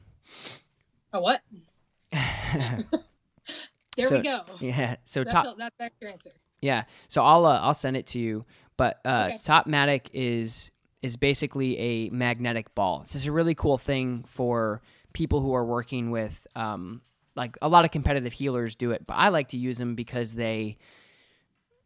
[1.14, 1.40] a what?
[2.12, 4.42] there So- we go.
[4.60, 4.96] Yeah.
[5.04, 6.30] So That's, top a, that's your answer.
[6.64, 6.84] Yeah.
[7.08, 8.44] So I'll uh, I'll send it to you.
[8.76, 9.36] But uh, Okay.
[9.36, 10.70] Topmatic is
[11.02, 13.00] is basically a magnetic ball.
[13.00, 14.80] This is a really cool thing for
[15.12, 17.02] people who are working with um,
[17.36, 20.34] like a lot of competitive heelers do it, but I like to use them because
[20.34, 20.78] they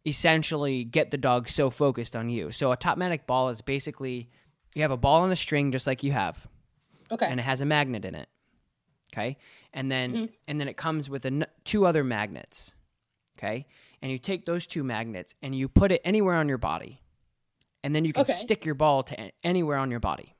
[0.07, 2.51] essentially get the dog so focused on you.
[2.53, 4.31] So a Topmatic ball is basically
[4.75, 6.47] you have a ball on a string just like you have
[7.11, 7.27] Okay.
[7.27, 8.29] and it has a magnet in it.
[9.13, 9.37] Okay,
[9.73, 10.29] and then Mhm.
[10.47, 12.75] and then it comes with an, two other magnets.
[13.39, 13.67] Okay.
[14.03, 17.01] And you take those two magnets and you put it anywhere on your body.
[17.83, 18.33] And then you can Okay.
[18.33, 20.35] stick your ball to anywhere on your body.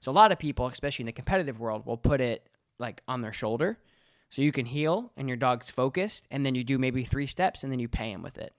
[0.00, 2.48] So a lot of people, especially in the competitive world, will put it
[2.78, 3.78] like on their shoulder.
[4.30, 6.26] So you can heel and your dog's focused.
[6.30, 8.54] And then you do maybe three steps and then you pay him with it.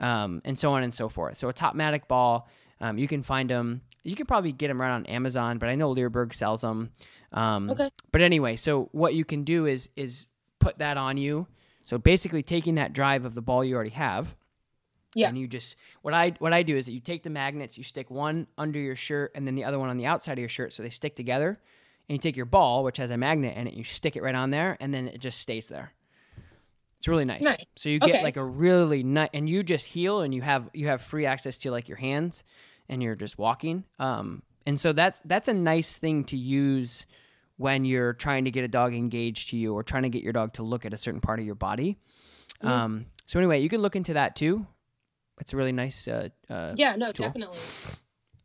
[0.00, 1.38] Um, and so on and so forth.
[1.38, 2.48] So a Topmatic ball,
[2.80, 3.82] um, you can find them.
[4.02, 6.90] You can probably get them right on Amazon, but I know Leerburg sells them.
[7.32, 7.90] Um, Okay.
[8.12, 10.26] But anyway, so what you can do is is
[10.58, 11.46] put that on you.
[11.84, 14.34] So basically, taking that drive of the ball you already have,
[15.14, 15.28] Yeah.
[15.28, 17.84] and you just what I what I do is that you take the magnets, you
[17.84, 20.48] stick one under your shirt, and then the other one on the outside of your
[20.48, 21.60] shirt, so they stick together.
[22.08, 24.34] And you take your ball, which has a magnet in it, you stick it right
[24.34, 25.92] on there, and then it just stays there.
[26.98, 27.42] It's really nice.
[27.42, 27.64] Nice.
[27.76, 28.22] So you get Okay.
[28.22, 31.56] like a really nice, and you just heel, and you have you have free access
[31.58, 32.44] to like your hands,
[32.88, 33.84] and you're just walking.
[33.98, 37.06] Um, and so that's that's a nice thing to use
[37.56, 40.32] when you're trying to get a dog engaged to you or trying to get your
[40.32, 41.98] dog to look at a certain part of your body.
[42.62, 42.68] Mhm.
[42.68, 44.66] Um, so anyway, you can look into that too.
[45.40, 46.06] It's a really nice.
[46.08, 47.26] Uh, uh, Yeah, no, Cool.
[47.26, 47.58] definitely.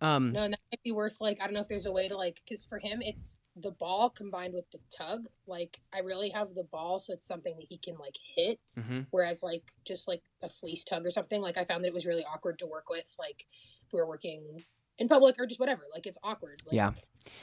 [0.01, 2.07] um, No, and that might be worth like I don't know if there's a way
[2.07, 5.27] to like because for him it's the ball combined with the tug.
[5.45, 8.59] Like I really have the ball, so it's something that he can like hit.
[8.77, 9.07] mhm.
[9.11, 12.05] Whereas like just like a fleece tug or something, like I found that it was
[12.05, 13.13] really awkward to work with.
[13.19, 13.45] Like
[13.85, 14.63] if we were working
[14.97, 16.61] in public or just whatever, like it's awkward.
[16.65, 16.91] Like, Yeah.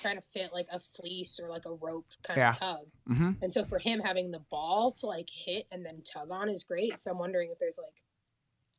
[0.02, 2.50] Trying to fit like a fleece or like a rope kind Yeah.
[2.50, 2.86] of tug.
[3.08, 3.42] Mhm.
[3.42, 6.64] And so for him having the ball to like hit and then tug on is
[6.64, 6.98] great.
[7.00, 8.02] So I'm wondering if there's like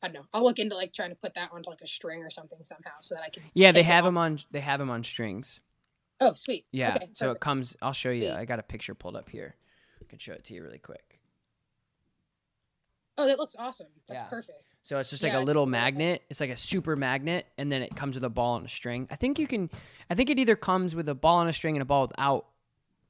[0.02, 0.28] I don't know.
[0.32, 2.92] I'll look into like trying to put that onto like a string or something somehow
[3.02, 3.44] so that I can.
[3.56, 4.38] Yeah, they have them on.
[4.52, 5.60] They have them on strings.
[6.20, 6.66] Oh, sweet.
[6.72, 6.96] Yeah.
[6.96, 7.76] Okay, so it comes.
[7.82, 8.28] I'll show you.
[8.28, 8.32] Sweet.
[8.32, 9.56] I got a picture pulled up here.
[10.00, 11.20] I can show it to you really quick.
[13.18, 13.88] Oh, that looks awesome.
[14.08, 14.28] That's Yeah.
[14.28, 14.66] perfect.
[14.88, 16.24] So it's just like Yeah, a I little magnet.
[16.30, 19.06] It's like a super magnet, and then it comes with a ball and a string.
[19.12, 19.70] I think you can.
[20.10, 22.46] I think it either comes with a ball on a string and a ball without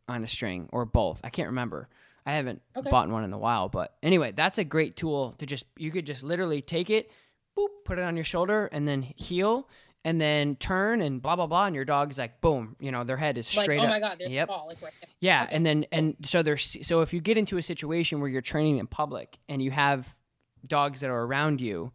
[0.07, 1.21] on a string, or both.
[1.23, 1.87] I can't remember.
[2.25, 2.89] I haven't Okay.
[2.89, 5.65] bought one in a while, but anyway, that's a great tool to just.
[5.77, 7.11] You could just literally take it,
[7.55, 9.69] boop, put it on your shoulder, and then heel,
[10.03, 12.75] and then turn and blah blah blah, and your dog's like boom.
[12.79, 13.89] You know, their head is Like, straight oh up.
[13.91, 14.47] my god, there's Yep.
[14.47, 14.65] the ball.
[14.67, 14.93] Like right.
[15.19, 18.29] Yeah, Okay, and then and so there's so if you get into a situation where
[18.29, 20.16] you're training in public and you have
[20.67, 21.91] dogs that are around you,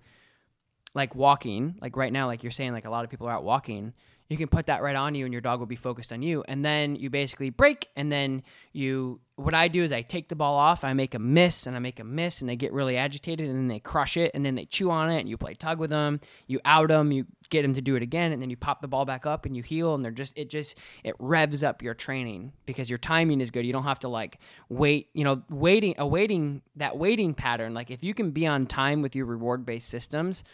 [0.95, 3.45] like walking, like right now, like you're saying, like a lot of people are out
[3.45, 3.93] walking,
[4.33, 6.45] you can put that right on you and your dog will be focused on you.
[6.49, 10.37] And then you basically break and then you what I do is I take the
[10.37, 12.97] ball off, I make a miss and I make a miss and they get really
[12.97, 15.55] agitated and then they crush it and then they chew on it and you play
[15.55, 18.51] tug with them, you out them, you get them to do it again and then
[18.51, 21.15] you pop the ball back up and you heal and they're just it just it
[21.19, 23.67] revs up your training because your timing is good.
[23.67, 28.05] You don't have to like wait, you know, waiting awaiting that waiting pattern like if
[28.05, 30.45] you can be on time with your reward based systems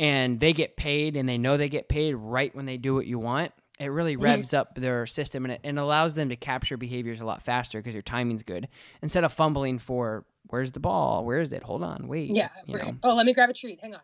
[0.00, 3.06] and they get paid and they know they get paid right when they do what
[3.06, 4.22] you want, it really Mhm.
[4.22, 7.78] revs up their system and it and allows them to capture behaviors a lot faster
[7.78, 8.66] because your timing's good
[9.02, 11.62] instead of fumbling for where's the ball, where is it?
[11.62, 12.30] Hold on, wait.
[12.30, 12.48] Yeah.
[12.66, 12.86] you right.
[12.86, 12.96] know.
[13.02, 13.80] Oh, let me grab a treat.
[13.80, 14.00] Hang on.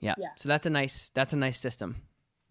[0.00, 0.14] Yeah.
[0.18, 0.28] Yeah.
[0.36, 2.02] So that's a nice that's a nice system.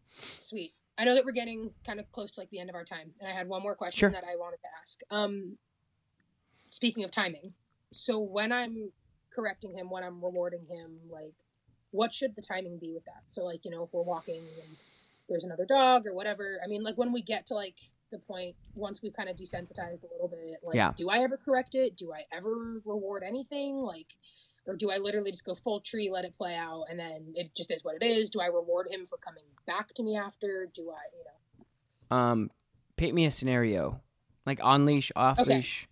[0.09, 0.71] Sweet.
[0.97, 3.13] I know that we're getting kind of close to like the end of our time,
[3.19, 4.09] and I had one more question Sure.
[4.09, 4.99] that I wanted to ask.
[5.11, 5.59] Um,
[6.71, 7.53] speaking of timing,
[7.93, 8.91] so when I'm
[9.29, 11.35] correcting him, when I'm rewarding him, like,
[11.91, 13.23] what should the timing be with that?
[13.27, 14.77] So, like, you know, if we're walking and
[15.29, 17.75] there's another dog or whatever, I mean, like, when we get to like
[18.11, 20.93] the point once we've kind of desensitized a little bit, like, Yeah.
[20.95, 21.95] do I ever correct it?
[21.97, 23.75] Do I ever reward anything?
[23.77, 24.07] Like,
[24.65, 27.55] or do I literally just go full tree, let it play out, and then it
[27.55, 28.29] just is what it is?
[28.29, 30.67] Do I reward him for coming back to me after?
[30.73, 32.15] Do I, you know?
[32.17, 32.51] Um
[32.97, 34.01] paint me a scenario.
[34.45, 35.55] Like on leash, off Okay.
[35.55, 35.87] leash.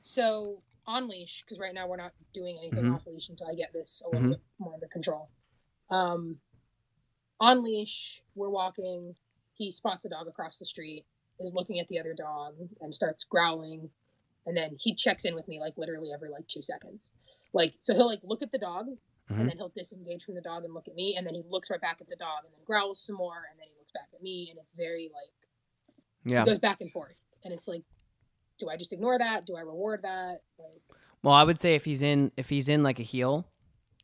[0.00, 2.94] So on leash, because right now we're not doing anything Mhm.
[2.94, 4.30] off leash until I get this a little Mhm.
[4.30, 5.28] bit more under control.
[5.90, 6.38] Um,
[7.40, 9.14] on leash, we're walking.
[9.54, 11.04] He spots a dog across the street,
[11.38, 13.90] is looking at the other dog, and starts growling.
[14.46, 17.10] And then he checks in with me like literally every like two seconds.
[17.52, 18.86] Like so, he'll like look at the dog,
[19.30, 19.40] Mhm.
[19.40, 21.70] and then he'll disengage from the dog and look at me, and then he looks
[21.70, 24.08] right back at the dog, and then growls some more, and then he looks back
[24.14, 25.32] at me, and it's very like
[26.24, 26.42] Yeah.
[26.42, 27.82] it goes back and forth, and it's like,
[28.58, 29.46] do I just ignore that?
[29.46, 30.42] Do I reward that?
[30.58, 30.82] Like,
[31.22, 33.46] Well, I would say if he's in if he's in like a heel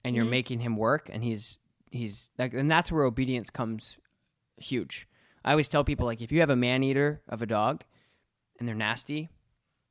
[0.04, 0.30] and you're Mhm.
[0.30, 1.60] making him work and he's
[1.90, 3.98] he's like and that's where obedience comes
[4.58, 5.06] huge.
[5.44, 7.84] I always tell people like if you have a man eater of a dog
[8.58, 9.28] and they're nasty,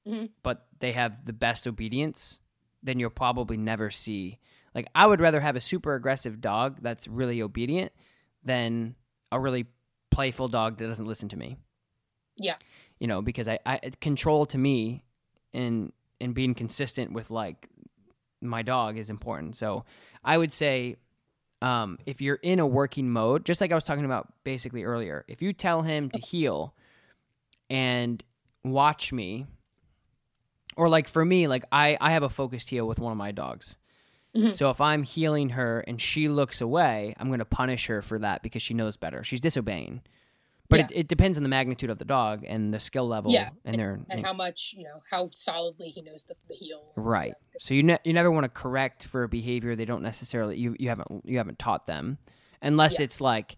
[0.08, 0.30] Mhm.
[0.44, 2.40] but they have the best obedience,
[2.84, 4.40] then you'll probably never see
[4.74, 7.92] like I would rather have a super aggressive dog that's really obedient
[8.44, 8.96] than
[9.32, 9.66] a really
[10.12, 11.58] playful dog that doesn't listen to me.
[12.38, 12.56] Yeah.
[13.00, 15.04] You know, because I, I control to me
[15.54, 17.68] and in being consistent with like
[18.42, 19.56] my dog is important.
[19.56, 19.86] So
[20.24, 20.98] I would say
[21.62, 25.26] um, if you're in a working mode, just like I was talking about basically earlier,
[25.28, 26.74] if you tell him to heel
[27.70, 28.24] and
[28.64, 29.46] watch me,
[30.78, 33.32] or like for me, like I, I have a focused heel with one of my
[33.32, 33.78] dogs.
[34.36, 34.54] Mhm.
[34.54, 38.20] So if I'm heeling her and she looks away, I'm going to punish her for
[38.20, 39.24] that because she knows better.
[39.24, 40.02] She's disobeying.
[40.68, 40.86] But Yeah.
[40.86, 43.78] it, it depends on the magnitude of the dog and the skill level Yeah, and
[43.80, 46.92] their and how much you know how solidly he knows the, the heel.
[46.96, 47.34] right.
[47.60, 50.76] So you ne- you never want to correct for a behavior they don't necessarily you
[50.80, 52.18] you haven't you haven't taught them
[52.62, 53.04] unless Yeah.
[53.06, 53.58] it's like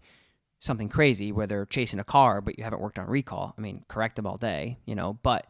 [0.60, 3.54] something crazy where they're chasing a car but you haven't worked on recall.
[3.56, 5.46] I mean, correct them all day, you know, but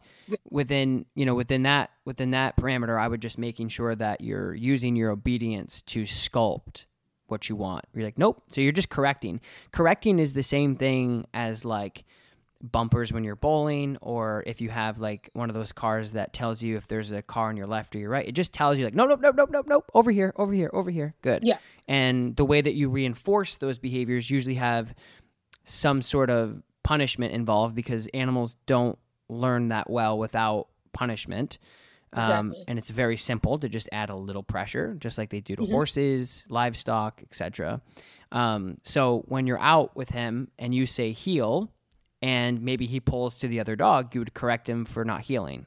[0.51, 4.53] within, you know, within that within that parameter, I would just making sure that you're
[4.53, 6.85] using your obedience to sculpt
[7.31, 7.85] what you want.
[7.93, 8.43] You're like, nope.
[8.49, 9.41] So you're just correcting.
[9.71, 12.03] Correcting is the same thing as like
[12.61, 16.61] bumpers when you're bowling or if you have like one of those cars that tells
[16.61, 18.27] you if there's a car on your left or your right.
[18.27, 20.69] It just tells you like, nope, nope, nope, nope, nope, nope, over here, over here,
[20.73, 21.15] over here.
[21.21, 21.43] Good.
[21.43, 21.57] Yeah.
[21.87, 24.93] And the way that you reinforce those behaviors usually have
[25.63, 28.97] some sort of punishment involved because animals don't
[29.29, 31.59] learn that well without punishment.
[32.13, 32.63] Um, Exactly.
[32.67, 35.61] and it's very simple to just add a little pressure, just like they do to
[35.61, 35.69] Mhm.
[35.69, 37.81] horses, livestock, etc.
[38.31, 41.71] Um, so when you're out with him and you say heel,
[42.21, 45.65] and maybe he pulls to the other dog, you would correct him for not heeling.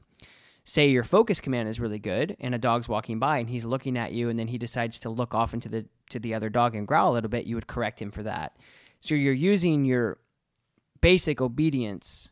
[0.65, 3.97] Say your focus command is really good, and a dog's walking by and he's looking
[3.97, 6.75] at you, and then he decides to look off into the to the other dog
[6.75, 7.47] and growl a little bit.
[7.47, 8.57] You would correct him for that.
[8.99, 10.19] So you're using your
[11.01, 12.29] basic obedience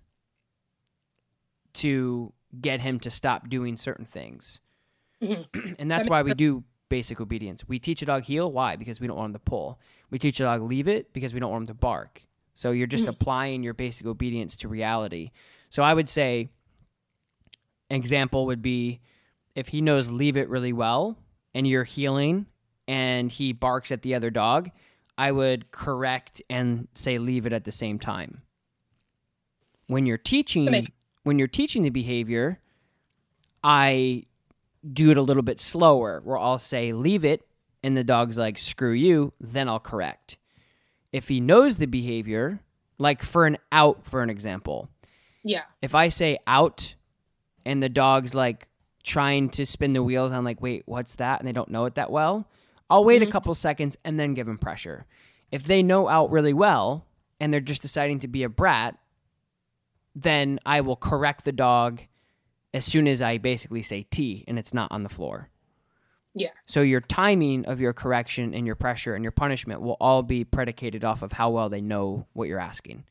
[1.74, 4.60] to get him to stop doing certain things.
[5.22, 5.76] Mhm.
[5.80, 7.68] and that's That why we do basic obedience.
[7.68, 8.52] We teach a dog heel.
[8.52, 8.76] Why?
[8.76, 9.80] Because we don't want him to pull.
[10.10, 12.24] We teach a dog leave it because we don't want him to bark.
[12.54, 13.10] So you're just Mhm.
[13.10, 15.32] applying your basic obedience to reality.
[15.70, 16.50] So I would say
[17.90, 19.00] an example would be
[19.56, 21.18] if he knows leave it really well
[21.54, 22.46] and you're heeling
[22.88, 24.70] and he barks at the other dog,
[25.18, 28.42] I would correct and say leave it at the same time.
[29.88, 30.92] When you're teaching makes-
[31.24, 32.60] when you're teaching the behavior,
[33.64, 34.24] I
[34.92, 37.46] do it a little bit slower where I'll say leave it
[37.84, 40.38] and the dog's like screw you, then I'll correct.
[41.12, 42.60] If he knows the behavior,
[42.98, 44.90] like for an out for an example,
[45.44, 45.64] Yeah.
[45.82, 46.96] if I say out
[47.66, 48.68] and the dog's like
[49.04, 51.40] trying to spin the wheels, I'm like, wait, what's that?
[51.40, 52.48] And they don't know it that well,
[52.90, 53.32] I'll wait a Mhm.
[53.32, 55.06] couple seconds and then give them pressure.
[55.52, 57.06] If they know out really well
[57.40, 58.98] and they're just deciding to be a brat,
[60.16, 62.02] then I will correct the dog
[62.74, 65.50] as soon as I basically say T and it's not on the floor.
[66.34, 66.50] Yeah.
[66.66, 70.46] So your timing of your correction and your pressure and your punishment will all be
[70.46, 73.04] predicated off of how well they know what you're asking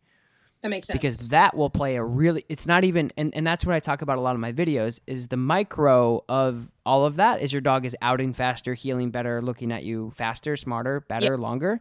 [0.62, 0.94] That makes sense.
[0.98, 4.00] because that will play a really it's not even and, and that's what i talk
[4.00, 7.60] about a lot of my videos is the micro of all of that is your
[7.60, 11.78] dog is outing faster heeling better looking at you faster smarter better longer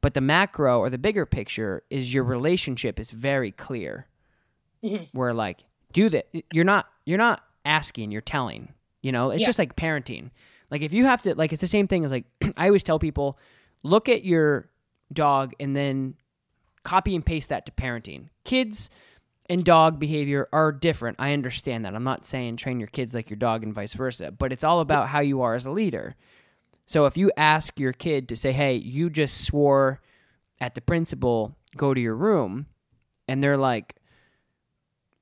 [0.00, 4.06] but the macro or the bigger picture is your relationship is very clear
[4.84, 5.08] Mhm.
[5.12, 8.72] where like do that you're not you're not asking you're telling
[9.02, 9.46] you know it's Yeah.
[9.48, 10.30] just like parenting
[10.70, 12.24] like if you have to like it's the same thing as like
[12.56, 13.38] i always tell people
[13.82, 14.68] look at your
[15.12, 16.14] dog and then
[16.84, 18.28] copy and paste that to parenting.
[18.44, 18.88] Kids
[19.50, 21.16] and dog behavior are different.
[21.18, 21.94] I understand that.
[21.94, 24.80] I'm not saying train your kids like your dog and vice versa, but it's all
[24.80, 26.14] about how you are as a leader.
[26.86, 30.00] So if you ask your kid to say, "Hey, you just swore
[30.60, 32.66] at the principal, go to your room,"
[33.26, 33.96] and they're like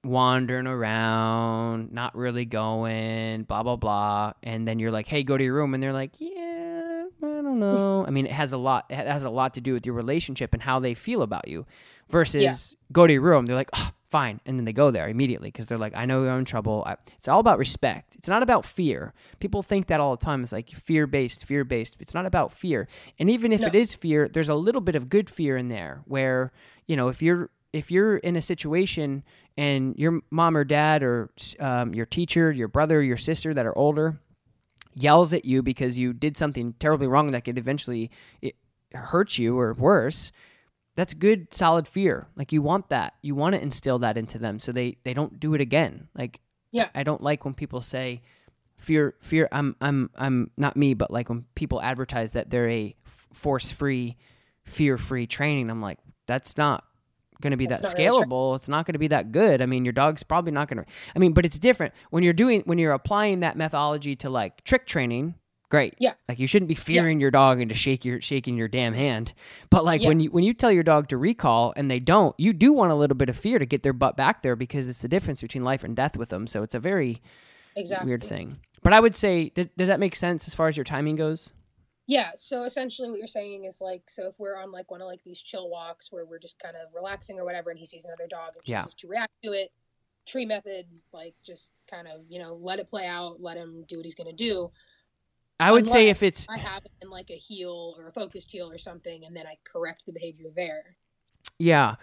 [0.06, 5.44] wandering around, not really going, blah blah blah, and then you're like, "Hey, go to
[5.44, 8.86] your room," and they're like, "Yeah, I don't know." I mean, it has a lot.
[8.90, 11.66] It has a lot to do with your relationship and how they feel about you.
[12.08, 15.48] Versus go to your room, they're like, oh, "Fine," and then they go there immediately
[15.48, 18.14] because they're like, "I know I'm in trouble." I, it's all about respect.
[18.14, 19.12] It's not about fear.
[19.40, 20.42] People think that all the time.
[20.44, 21.96] It's like fear based, fear based.
[21.98, 22.86] It's not about fear.
[23.18, 23.66] And even if No.
[23.66, 26.02] it is fear, there's a little bit of good fear in there.
[26.04, 26.52] Where
[26.86, 29.22] you know, if you're if you're in a situation
[29.56, 33.76] and your mom or dad or um, your teacher, your brother, your sister that are
[33.76, 34.18] older
[34.94, 38.10] yells at you because you did something terribly wrong that could eventually
[38.94, 40.32] hurt you or worse,
[40.96, 42.28] that's good, solid fear.
[42.34, 43.14] Like you want that.
[43.20, 46.08] You want to instill that into them so they they don't do it again.
[46.16, 46.40] Like
[46.72, 46.88] Yeah.
[46.94, 48.22] I don't like when people say
[48.78, 52.96] fear fear I'm I'm I'm not me, but like when people advertise that they're a
[53.04, 54.16] force free,
[54.64, 56.84] fear free training, I'm like, that's not
[57.40, 58.56] going to be That's that not really scalable.
[58.56, 59.60] It's not going to be that good.
[59.62, 60.90] I mean, your dog's probably not going to.
[61.14, 64.64] I mean, but it's different when you're doing when you're applying that methodology to like
[64.64, 65.34] trick training.
[65.68, 65.96] Great.
[65.98, 66.12] Yeah.
[66.28, 69.32] Like you shouldn't be fearing your dog into shake your shaking your damn hand.
[69.68, 70.08] But like Yeah.
[70.08, 72.92] when you when you tell your dog to recall and they don't, you do want
[72.92, 75.40] a little bit of fear to get their butt back there because it's the difference
[75.42, 76.46] between life and death with them.
[76.46, 77.20] So it's a very
[77.74, 78.06] exactly.
[78.06, 78.58] weird thing.
[78.84, 81.52] But I would say, does, does that make sense as far as your timing goes?
[82.06, 85.08] Yeah, so essentially what you're saying is like, so if we're on like one of
[85.08, 88.04] like these chill walks where we're just kind of relaxing or whatever, and he sees
[88.04, 88.82] another dog and Yeah.
[88.82, 89.72] chooses to react to it,
[90.24, 93.96] tree method, like just kind of you know let it play out, let him do
[93.96, 94.70] what he's gonna do.
[95.58, 98.50] I would say if it's I have it in like a heel or a focused
[98.52, 100.96] heel or something, and then I correct the behavior there.
[101.58, 101.96] Yeah.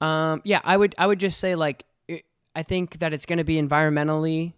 [0.00, 2.24] Um, yeah, I would I would just say like it,
[2.54, 4.52] I think that it's going to be environmentally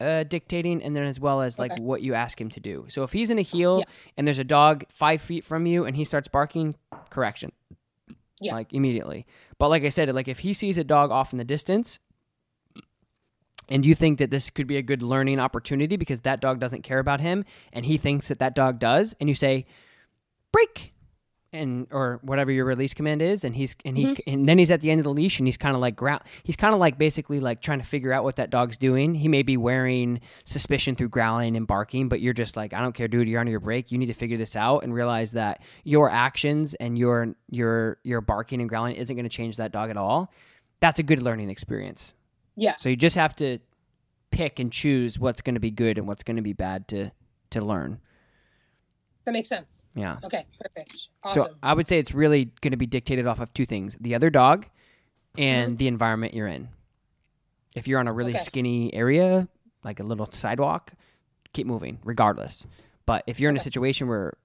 [0.00, 1.82] uh, dictating, and then as well as like Okay.
[1.82, 2.84] what you ask him to do.
[2.88, 3.84] So if he's in a heel Yeah.
[4.16, 6.76] and there's a dog five feet from you and he starts barking,
[7.10, 7.52] correction.
[8.40, 8.54] Yeah.
[8.54, 9.26] Like immediately.
[9.58, 11.98] But like I said, like if he sees a dog off in the distance.
[13.70, 16.82] And you think that this could be a good learning opportunity because that dog doesn't
[16.84, 19.66] care about him and he thinks that that dog does, and you say,
[20.52, 20.94] break,
[21.52, 24.30] and or whatever your release command is and he's and he Mm-hmm.
[24.30, 26.20] and then he's at the end of the leash and he's kind of like growl
[26.42, 29.14] he's kind of like basically like trying to figure out what that dog's doing.
[29.14, 32.94] He may be wearing suspicion through growling and barking but you're just like i don't
[32.94, 33.90] care dude you're on your break.
[33.90, 38.20] You need to figure this out and realize that your actions and your your your
[38.20, 40.30] barking and growling isn't going to change that dog at all.
[40.80, 42.14] That's a good learning experience.
[42.56, 42.74] Yeah.
[42.78, 43.58] so you just have to
[44.30, 47.10] pick and choose what's going to be good and what's going to be bad to
[47.50, 48.00] to learn
[49.28, 49.82] That makes sense.
[49.94, 51.08] yeah Okay, perfect.
[51.22, 51.42] Awesome.
[51.42, 54.14] so I would say it's really going to be dictated off of two things: the
[54.14, 54.64] other dog
[55.36, 55.76] and mm-hmm.
[55.76, 56.70] the environment you're in.
[57.76, 58.38] If you're on a really Okay.
[58.42, 59.46] skinny area,
[59.84, 60.94] like a little sidewalk,
[61.52, 62.66] keep moving regardless.
[63.04, 64.38] But if you're in a situation where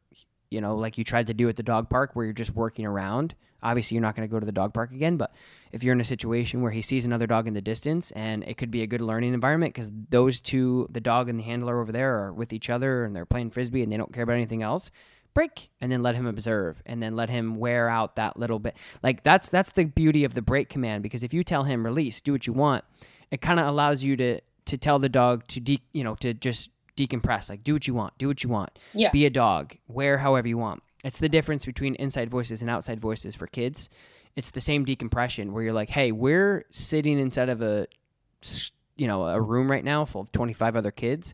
[0.54, 2.86] you know, like you tried to do at the dog park where you're just working
[2.86, 5.34] around, obviously you're not going to go to the dog park again, but
[5.72, 8.58] if you're in a situation where he sees another dog in the distance and it
[8.58, 11.91] could be a good learning environment because those two, the dog and the handler over
[11.91, 14.62] there, are with each other and they're playing frisbee and they don't care about anything
[14.62, 14.91] else,
[15.34, 18.78] break and then let him observe and then let him wear out that little bit.
[19.01, 22.22] Like that's that's the beauty of the break command because if you tell him release,
[22.22, 22.86] do what you want,
[23.32, 26.34] it kind of allows you to to tell the dog to de- you know to
[26.34, 28.78] just decompress like do what you want do what you want.
[28.94, 29.10] Yeah.
[29.12, 30.84] be a dog wear however you want.
[31.04, 33.89] It's the difference between inside voices and outside voices for kids.
[34.36, 37.88] It's the same decompression where you're like hey we're sitting inside of a
[38.96, 41.34] you know a room right now full of 25 other kids.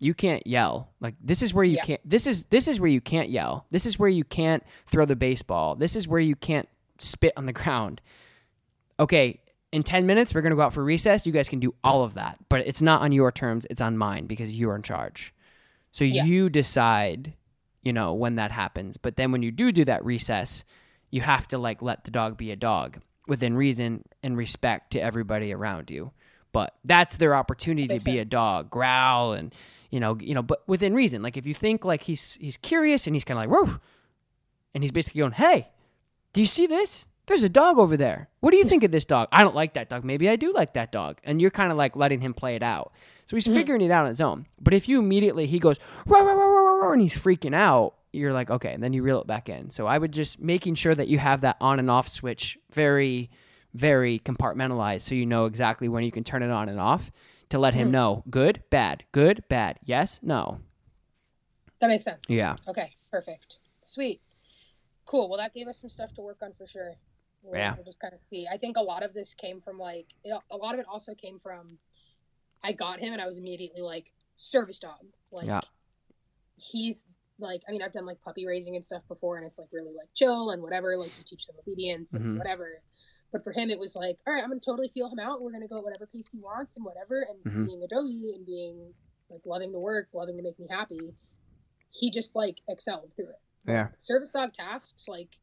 [0.00, 0.90] You can't yell.
[1.00, 1.84] Like this is where you Yeah.
[1.84, 3.66] can't this is this is where you can't yell.
[3.70, 5.74] This is where you can't throw the baseball.
[5.76, 8.00] This is where you can't spit on the ground.
[8.98, 9.40] Okay
[9.74, 11.26] in 10 minutes we're going to go out for recess.
[11.26, 13.98] You guys can do all of that but it's not on your terms it's on
[13.98, 15.34] mine because you're in charge.
[15.92, 16.24] So Yeah.
[16.24, 17.34] you decide
[17.82, 18.96] you know when that happens.
[18.96, 20.64] But then when you do do that recess
[21.10, 25.00] you have to like let the dog be a dog within reason and respect to
[25.00, 26.12] everybody around you.
[26.52, 29.52] But that's their opportunity Makes to be a dog growl and
[29.90, 31.20] you know you know but within reason.
[31.22, 33.76] Like if you think like he's he's curious and he's kind of like whoa
[34.74, 35.68] and he's basically going hey
[36.32, 38.28] do you see this there's a dog over there.
[38.40, 39.28] What do you think of this dog?
[39.32, 40.04] I don't like that dog.
[40.04, 41.18] Maybe i do like that dog.
[41.24, 42.92] And you're kind of like letting him play it out.
[43.26, 43.54] So he's mm-hmm.
[43.54, 44.46] figuring it out on his own.
[44.60, 48.32] But if you immediately he goes row, row, row, row, and he's freaking out you're
[48.32, 48.72] like okay.
[48.72, 49.70] And then you reel it back in.
[49.70, 53.30] So i would just making sure that you have that on and off switch very
[53.72, 57.10] very compartmentalized so you know exactly when you can turn it on and off
[57.48, 57.92] to let him mm-hmm.
[57.92, 60.60] know good bad good bad yes no.
[61.80, 62.30] That makes sense.
[62.30, 62.56] yeah.
[62.66, 63.58] Okay, perfect.
[63.80, 64.22] Sweet.
[65.04, 65.28] Cool.
[65.28, 66.94] Well, that gave us some stuff to work on for sure.
[67.44, 67.74] We'll, Yeah.
[67.76, 68.46] We'll just kind of see.
[68.50, 71.14] I think a lot of this came from like, it, a lot of it also
[71.14, 71.78] came from,
[72.62, 75.04] I got him and I was immediately like, service dog.
[75.30, 75.60] Like, Yeah.
[76.56, 77.04] he's
[77.38, 79.92] like, I mean, I've done like puppy raising and stuff before and it's like really
[79.96, 80.96] like chill and whatever.
[80.96, 82.38] Like, you teach them obedience and Mhm.
[82.38, 82.82] whatever.
[83.32, 85.42] But for him, it was like, all right, I'm to totally feel him out.
[85.42, 87.22] We're to go at whatever pace he wants and whatever.
[87.22, 87.66] And Mhm.
[87.66, 88.94] being a doggy and being
[89.28, 91.14] like loving to work, loving to make me happy,
[91.90, 95.38] he just like excelled through it yeah service dog tasks like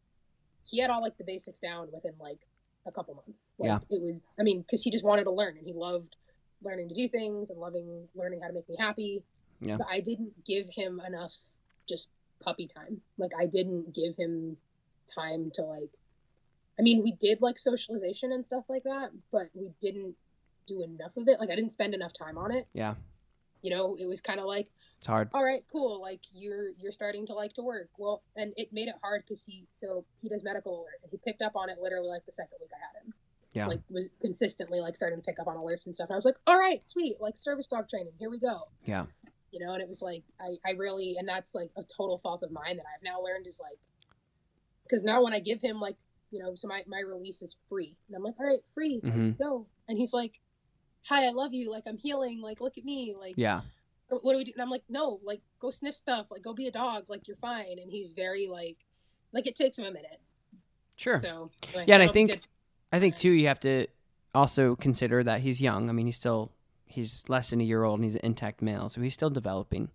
[0.72, 2.40] he had all like the basics down within like
[2.88, 3.52] a couple months.
[3.60, 3.80] Like, Yeah.
[3.96, 6.16] it was i mean because he just wanted to learn and he loved
[6.64, 9.24] learning to do things and loving learning how to make me happy.
[9.62, 9.78] Yeah.
[9.78, 11.34] but i didn't give him enough
[11.88, 12.10] just
[12.44, 13.02] puppy time.
[13.20, 14.58] Like i didn't give him
[15.16, 15.90] time to like
[16.80, 20.16] i mean we did like socialization and stuff like that but we didn't
[20.68, 21.40] do enough of it.
[21.40, 22.66] Like i didn't spend enough time on it.
[22.74, 22.96] Yeah.
[23.62, 24.70] You know it was kind of like
[25.02, 25.30] it's hard.
[25.34, 26.00] All right cool.
[26.00, 27.90] Like you're you're starting to like to work.
[27.98, 31.00] Well and it made it hard because he so he does medical alert.
[31.02, 33.14] And he picked up on it literally like the second week i had him.
[33.54, 33.66] Yeah.
[33.66, 36.10] like was consistently like starting to pick up on alerts and stuff.
[36.10, 37.16] And i was like all right sweet.
[37.20, 38.14] Like service dog training.
[38.20, 38.68] Here we go.
[38.86, 39.06] Yeah.
[39.52, 42.44] You know and it was like i i really and that's like a total fault
[42.44, 43.80] of mine that i've now learned is like
[44.84, 45.96] because now when i give him like
[46.30, 47.98] you know so my my release is free.
[48.08, 49.02] And i'm like all right free.
[49.04, 49.40] Mhm.
[49.40, 49.66] go.
[49.90, 50.40] And he's like
[51.08, 51.72] hi i love you.
[51.72, 52.40] Like i'm heeling.
[52.40, 53.16] Like look at me.
[53.20, 53.62] Like yeah
[54.20, 54.52] what do we do?
[54.54, 57.38] And I'm like, no, like go sniff stuff, like go be a dog, like you're
[57.38, 57.80] fine.
[57.82, 58.78] And he's very like,
[59.32, 60.20] like it takes him a minute.
[60.98, 62.48] sure So like, Yeah, and I think- it's-
[62.94, 63.88] I think too you have to
[64.36, 65.90] also consider that he's young.
[65.90, 66.52] I mean, he's still
[66.86, 69.90] he's less than a year old and he's an intact male, so he's still developing.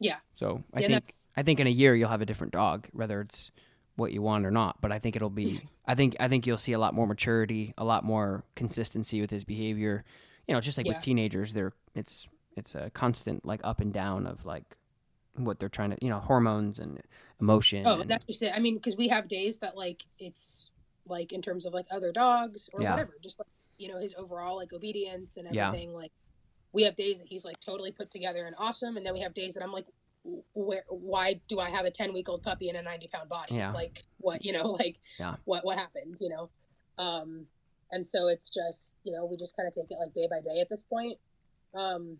[0.00, 0.16] Yeah.
[0.34, 2.88] So I Yeah, think that's- I think in a year you'll have a different dog,
[2.92, 3.52] whether it's
[3.94, 4.80] what you want or not.
[4.80, 7.72] But I think it'll be I think I think you'll see a lot more maturity,
[7.78, 10.04] a lot more consistency with his behavior.
[10.48, 10.94] You know, just like Yeah.
[10.94, 12.26] with teenagers, they're it's
[12.56, 14.76] it's a constant like up and down of like
[15.36, 17.00] what they're trying to, you know, hormones and
[17.40, 17.84] emotion.
[17.86, 18.52] Oh, and- that's just it.
[18.54, 20.70] I mean, because we have days that like it's
[21.06, 22.92] like in terms of like other dogs or Yeah.
[22.92, 23.48] whatever, just like
[23.78, 25.68] you know his overall like obedience and Yeah.
[25.68, 25.92] everything.
[25.92, 26.12] Like
[26.72, 29.34] we have days that he's like totally put together and awesome, and then we have
[29.34, 29.86] days that I'm like,
[30.54, 33.56] where why do I have a ten week old puppy and a ninety pound body?
[33.56, 33.72] Yeah.
[33.72, 35.36] Like what you know, like Yeah.
[35.44, 36.16] what what happened?
[36.20, 36.50] You know,
[36.98, 37.46] um,
[37.90, 40.40] and so it's just you know we just kind of take it like day by
[40.40, 41.18] day at this point.
[41.74, 42.18] Um,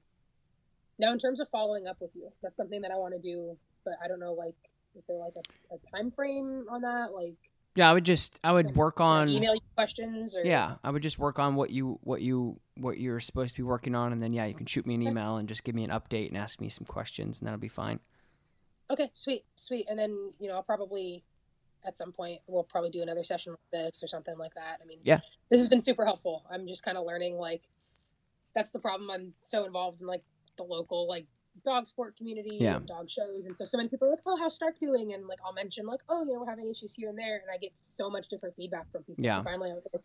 [0.99, 3.57] now in terms of following up with you, that's something that I want to do,
[3.85, 4.55] but I don't know like
[4.97, 7.13] is there like a, a time frame on that?
[7.13, 7.37] Like
[7.77, 11.03] yeah, I would just, I would work on, email you questions or yeah, I would
[11.03, 14.13] just work on what you, what you, what you're supposed to be working on.
[14.13, 16.29] And then, yeah, you can shoot me an email and just give me an update
[16.29, 17.99] and ask me some questions and that'll be fine.
[18.91, 19.87] Okay, sweet, sweet.
[19.91, 21.25] And then, you know, I'll probably
[21.85, 24.79] at some point we'll probably do another session like this or something like that.
[24.81, 25.21] I mean, Yeah.
[25.51, 26.45] this has been super helpful.
[26.49, 27.63] I'm just kind of learning like
[28.55, 29.11] that's the problem.
[29.11, 30.23] I'm so involved in like
[30.57, 31.27] the local like
[31.65, 32.77] dog sport community Yeah.
[32.77, 35.27] and dog shows, and so so many people are like, "Oh, how's Stark doing?" And
[35.27, 37.59] like I'll mention like, "Oh, you know, we're having issues here and there," and I
[37.59, 39.25] get so much different feedback from people.
[39.25, 39.39] Yeah.
[39.39, 40.03] So finally, I was like,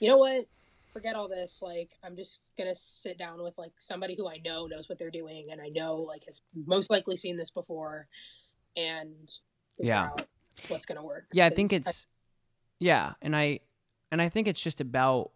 [0.00, 0.46] you know what?
[0.92, 1.62] Forget all this.
[1.62, 5.10] Like, I'm just gonna sit down with like somebody who I know knows what they're
[5.10, 8.08] doing, and I know like has most likely seen this before,
[8.76, 9.30] and
[9.78, 10.10] Yeah.
[10.68, 11.26] what's gonna work.
[11.32, 12.06] Yeah, I think it's
[12.78, 13.60] yeah, and I
[14.10, 15.30] and I think it's just about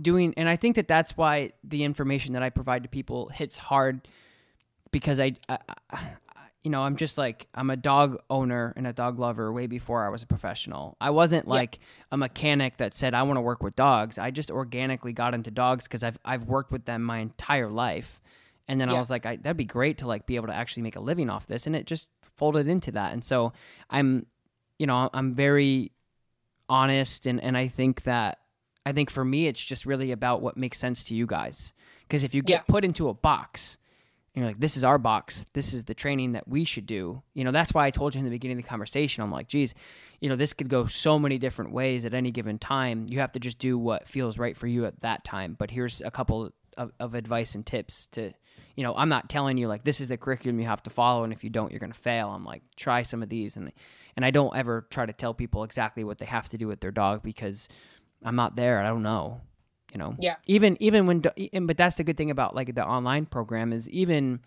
[0.00, 3.58] doing and I think that that's why the information that I provide to people hits
[3.58, 4.08] hard
[4.90, 5.58] because I, I,
[5.90, 6.10] I
[6.64, 10.04] you know, I'm just like I'm a dog owner and a dog lover way before
[10.04, 10.96] I was a professional.
[11.00, 11.54] I wasn't Yeah.
[11.54, 11.78] like
[12.10, 14.18] a mechanic that said I want to work with dogs.
[14.18, 18.20] I just organically got into dogs cuz I've I've worked with them my entire life.
[18.66, 20.82] And then I was like I, that'd be great to like be able to actually
[20.82, 23.12] make a living off this and it just folded into that.
[23.12, 23.52] And so
[23.90, 24.26] I'm
[24.78, 25.92] you know, I'm very
[26.68, 28.38] honest and and I think that
[28.86, 31.72] I think for me it's just really about what makes sense to you guys.
[32.08, 32.72] Cuz if you get Yeah.
[32.72, 33.76] put into a box
[34.34, 37.22] and you're like this is our box, this is the training that we should do.
[37.34, 39.48] You know, that's why I told you in the beginning of the conversation I'm like,
[39.48, 39.74] geez,
[40.20, 43.06] you know, this could go so many different ways at any given time.
[43.10, 45.54] You have to just do what feels right for you at that time.
[45.58, 48.32] But here's a couple of, of advice and tips to
[48.76, 51.24] you know, I'm not telling you like this is the curriculum you have to follow
[51.24, 52.30] and if you don't you're going to fail.
[52.30, 53.72] I'm like try some of these and
[54.16, 56.78] and I don't ever try to tell people exactly what they have to do with
[56.80, 57.68] their dog because
[58.24, 58.80] I'm not there.
[58.80, 59.40] I don't know.
[59.92, 60.16] You know.
[60.18, 60.36] Yeah.
[60.46, 63.88] Even even when and- but that's the good thing about like the online program is
[63.90, 64.40] even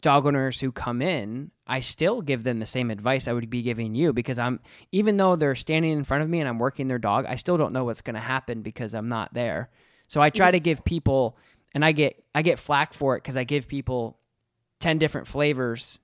[0.00, 3.62] dog owners who come in, I still give them the same advice I would be
[3.62, 4.60] giving you because I'm
[4.92, 7.56] even though they're standing in front of me and I'm working their dog, I still
[7.56, 9.70] don't know what's going to happen because I'm not there.
[10.06, 11.36] So I try to give people
[11.74, 14.18] and I get I get flack for it cuz I give people
[14.80, 15.98] 10 different flavors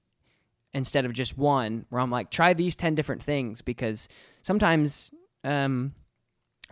[0.72, 4.09] instead of just one where I'm like try these 10 different things because
[4.42, 5.12] sometimes
[5.44, 5.94] um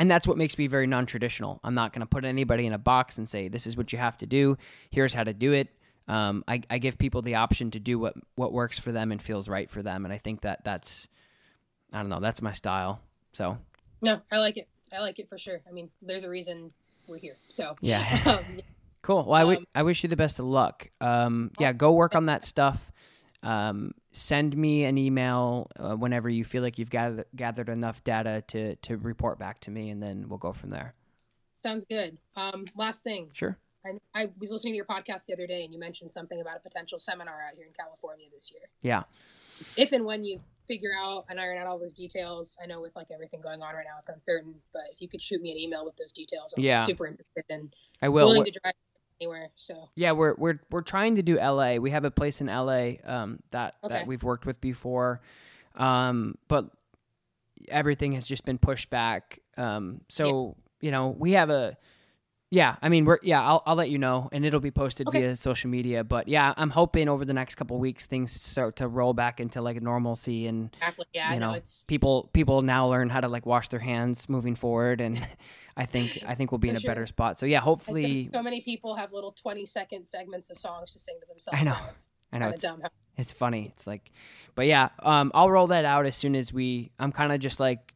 [0.03, 1.61] and that's what makes me very non-traditional.
[1.63, 4.01] I'm not going to put anybody in a box and say this is what you
[4.01, 4.57] have to do.
[4.91, 5.69] Here's how to do it.
[6.09, 9.23] Um, I, I give people the option to do what what works for them and
[9.23, 11.07] feels right for them, and I think that that's
[11.93, 13.01] I don't know that's my style.
[13.33, 13.59] So
[14.01, 14.67] No, I like it.
[14.93, 15.61] I like it for sure.
[15.69, 16.73] I mean, there's a reason
[17.07, 17.37] we're here.
[17.49, 18.61] So yeah, um,
[19.03, 19.25] cool.
[19.25, 20.91] Well, I wi- Um, I wish you the best of luck.
[21.01, 22.91] Um, yeah, go work on that stuff.
[23.45, 28.43] Um, send me an email uh, whenever you feel like you've gathered gathered enough data
[28.49, 30.95] to to report back to me, and then we'll go from there.
[31.63, 32.19] sounds good.
[32.37, 33.57] Um, last thing, Sure.
[33.85, 36.57] I, I was listening to your podcast the other day, and you mentioned something about
[36.57, 38.63] a potential seminar out here in California this year.
[38.83, 39.03] Yeah.
[39.77, 42.95] If and when you figure out and iron out all those details, I know with
[42.95, 44.55] like everything going on right now, it's uncertain.
[44.73, 46.87] But if you could shoot me an email with those details, I'm Yeah.
[46.87, 48.29] super interested and I will.
[48.29, 48.75] willing to drive
[49.23, 49.51] anywhere.
[49.57, 51.77] So Yeah, we're we're we're trying to do LA.
[51.77, 53.95] We have a place in LA um, that Okay.
[53.95, 55.21] that we've worked with before,
[55.77, 56.65] um, but
[57.69, 59.39] everything has just been pushed back.
[59.57, 61.77] Um, so you know, we have a.
[62.53, 63.43] Yeah, I mean, we're yeah.
[63.43, 65.23] I'll I'll let you know, and it'll be posted Okay.
[65.23, 66.05] via social media.
[66.05, 69.63] But yeah, I'm hoping over the next couple weeks things start to roll back into
[69.63, 73.71] like normalcy, and exactly, yeah, you know, people people now learn how to like wash
[73.71, 75.27] their hands moving forward, and
[75.79, 77.41] I think I think we'll be in a better spot.
[77.41, 81.17] So yeah, hopefully, so many people have little 20 second segments of songs to sing
[81.23, 81.59] to themselves.
[81.59, 81.79] I know.
[81.95, 82.67] It's I know it's.
[83.17, 83.73] It's funny.
[83.75, 84.11] It's like,
[84.55, 86.91] but yeah, um, I'll roll that out as soon as we.
[86.99, 87.92] I'm kind of just like,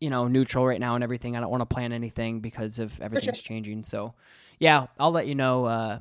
[0.00, 1.36] you know, neutral right now and everything.
[1.36, 3.82] I don't want to plan anything because of everything's changing.
[3.84, 4.14] So,
[4.58, 5.98] yeah, I'll let you know uh,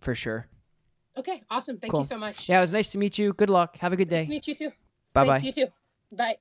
[0.00, 0.46] for sure.
[1.16, 1.78] okay, awesome.
[1.78, 2.00] Thank Cool.
[2.00, 2.48] you so much.
[2.48, 3.32] Yeah, it was nice to meet you.
[3.32, 3.76] Good luck.
[3.78, 4.24] Have a good Nice day.
[4.24, 4.72] to meet you too.
[5.12, 5.38] Bye bye.
[5.38, 5.66] You too.
[6.10, 6.38] Bye.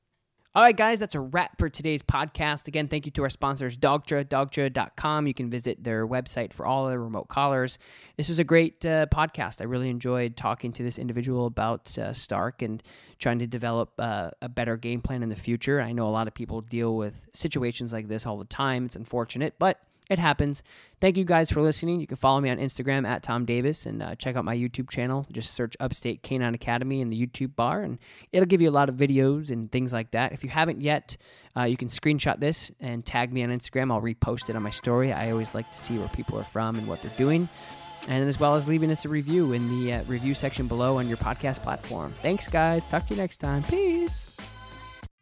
[0.56, 2.68] All right, guys, that's a wrap for today's podcast.
[2.68, 5.26] Again, thank you to our sponsors, Dogtra, dogtra.com.
[5.26, 7.80] You can visit their website for all the remote collars.
[8.18, 9.62] This was a great uh, podcast.
[9.62, 12.84] I really enjoyed talking to this individual about uh, Stark and
[13.18, 15.82] trying to develop uh, a better game plan in the future.
[15.82, 18.86] I know a lot of people deal with situations like this all the time.
[18.86, 19.80] It's unfortunate, but
[20.10, 20.64] it happens.
[21.00, 22.00] Thank you guys for listening.
[22.00, 24.90] You can follow me on Instagram at Tom Davis and uh, check out my YouTube
[24.90, 25.26] channel.
[25.32, 28.00] Just search Upstate Canine Academy in the YouTube bar, and
[28.32, 30.32] it'll give you a lot of videos and things like that.
[30.32, 31.18] If you haven't yet,
[31.56, 33.92] uh, you can screenshot this and tag me on Instagram.
[33.92, 35.14] I'll repost it on my story.
[35.14, 37.50] I always like to see where people are from and what they're doing.
[38.08, 41.08] And as well as leaving us a review in the uh, review section below on
[41.08, 42.12] your podcast platform.
[42.12, 42.86] Thanks, guys.
[42.88, 43.64] Talk to you next time.
[43.64, 44.33] Peace.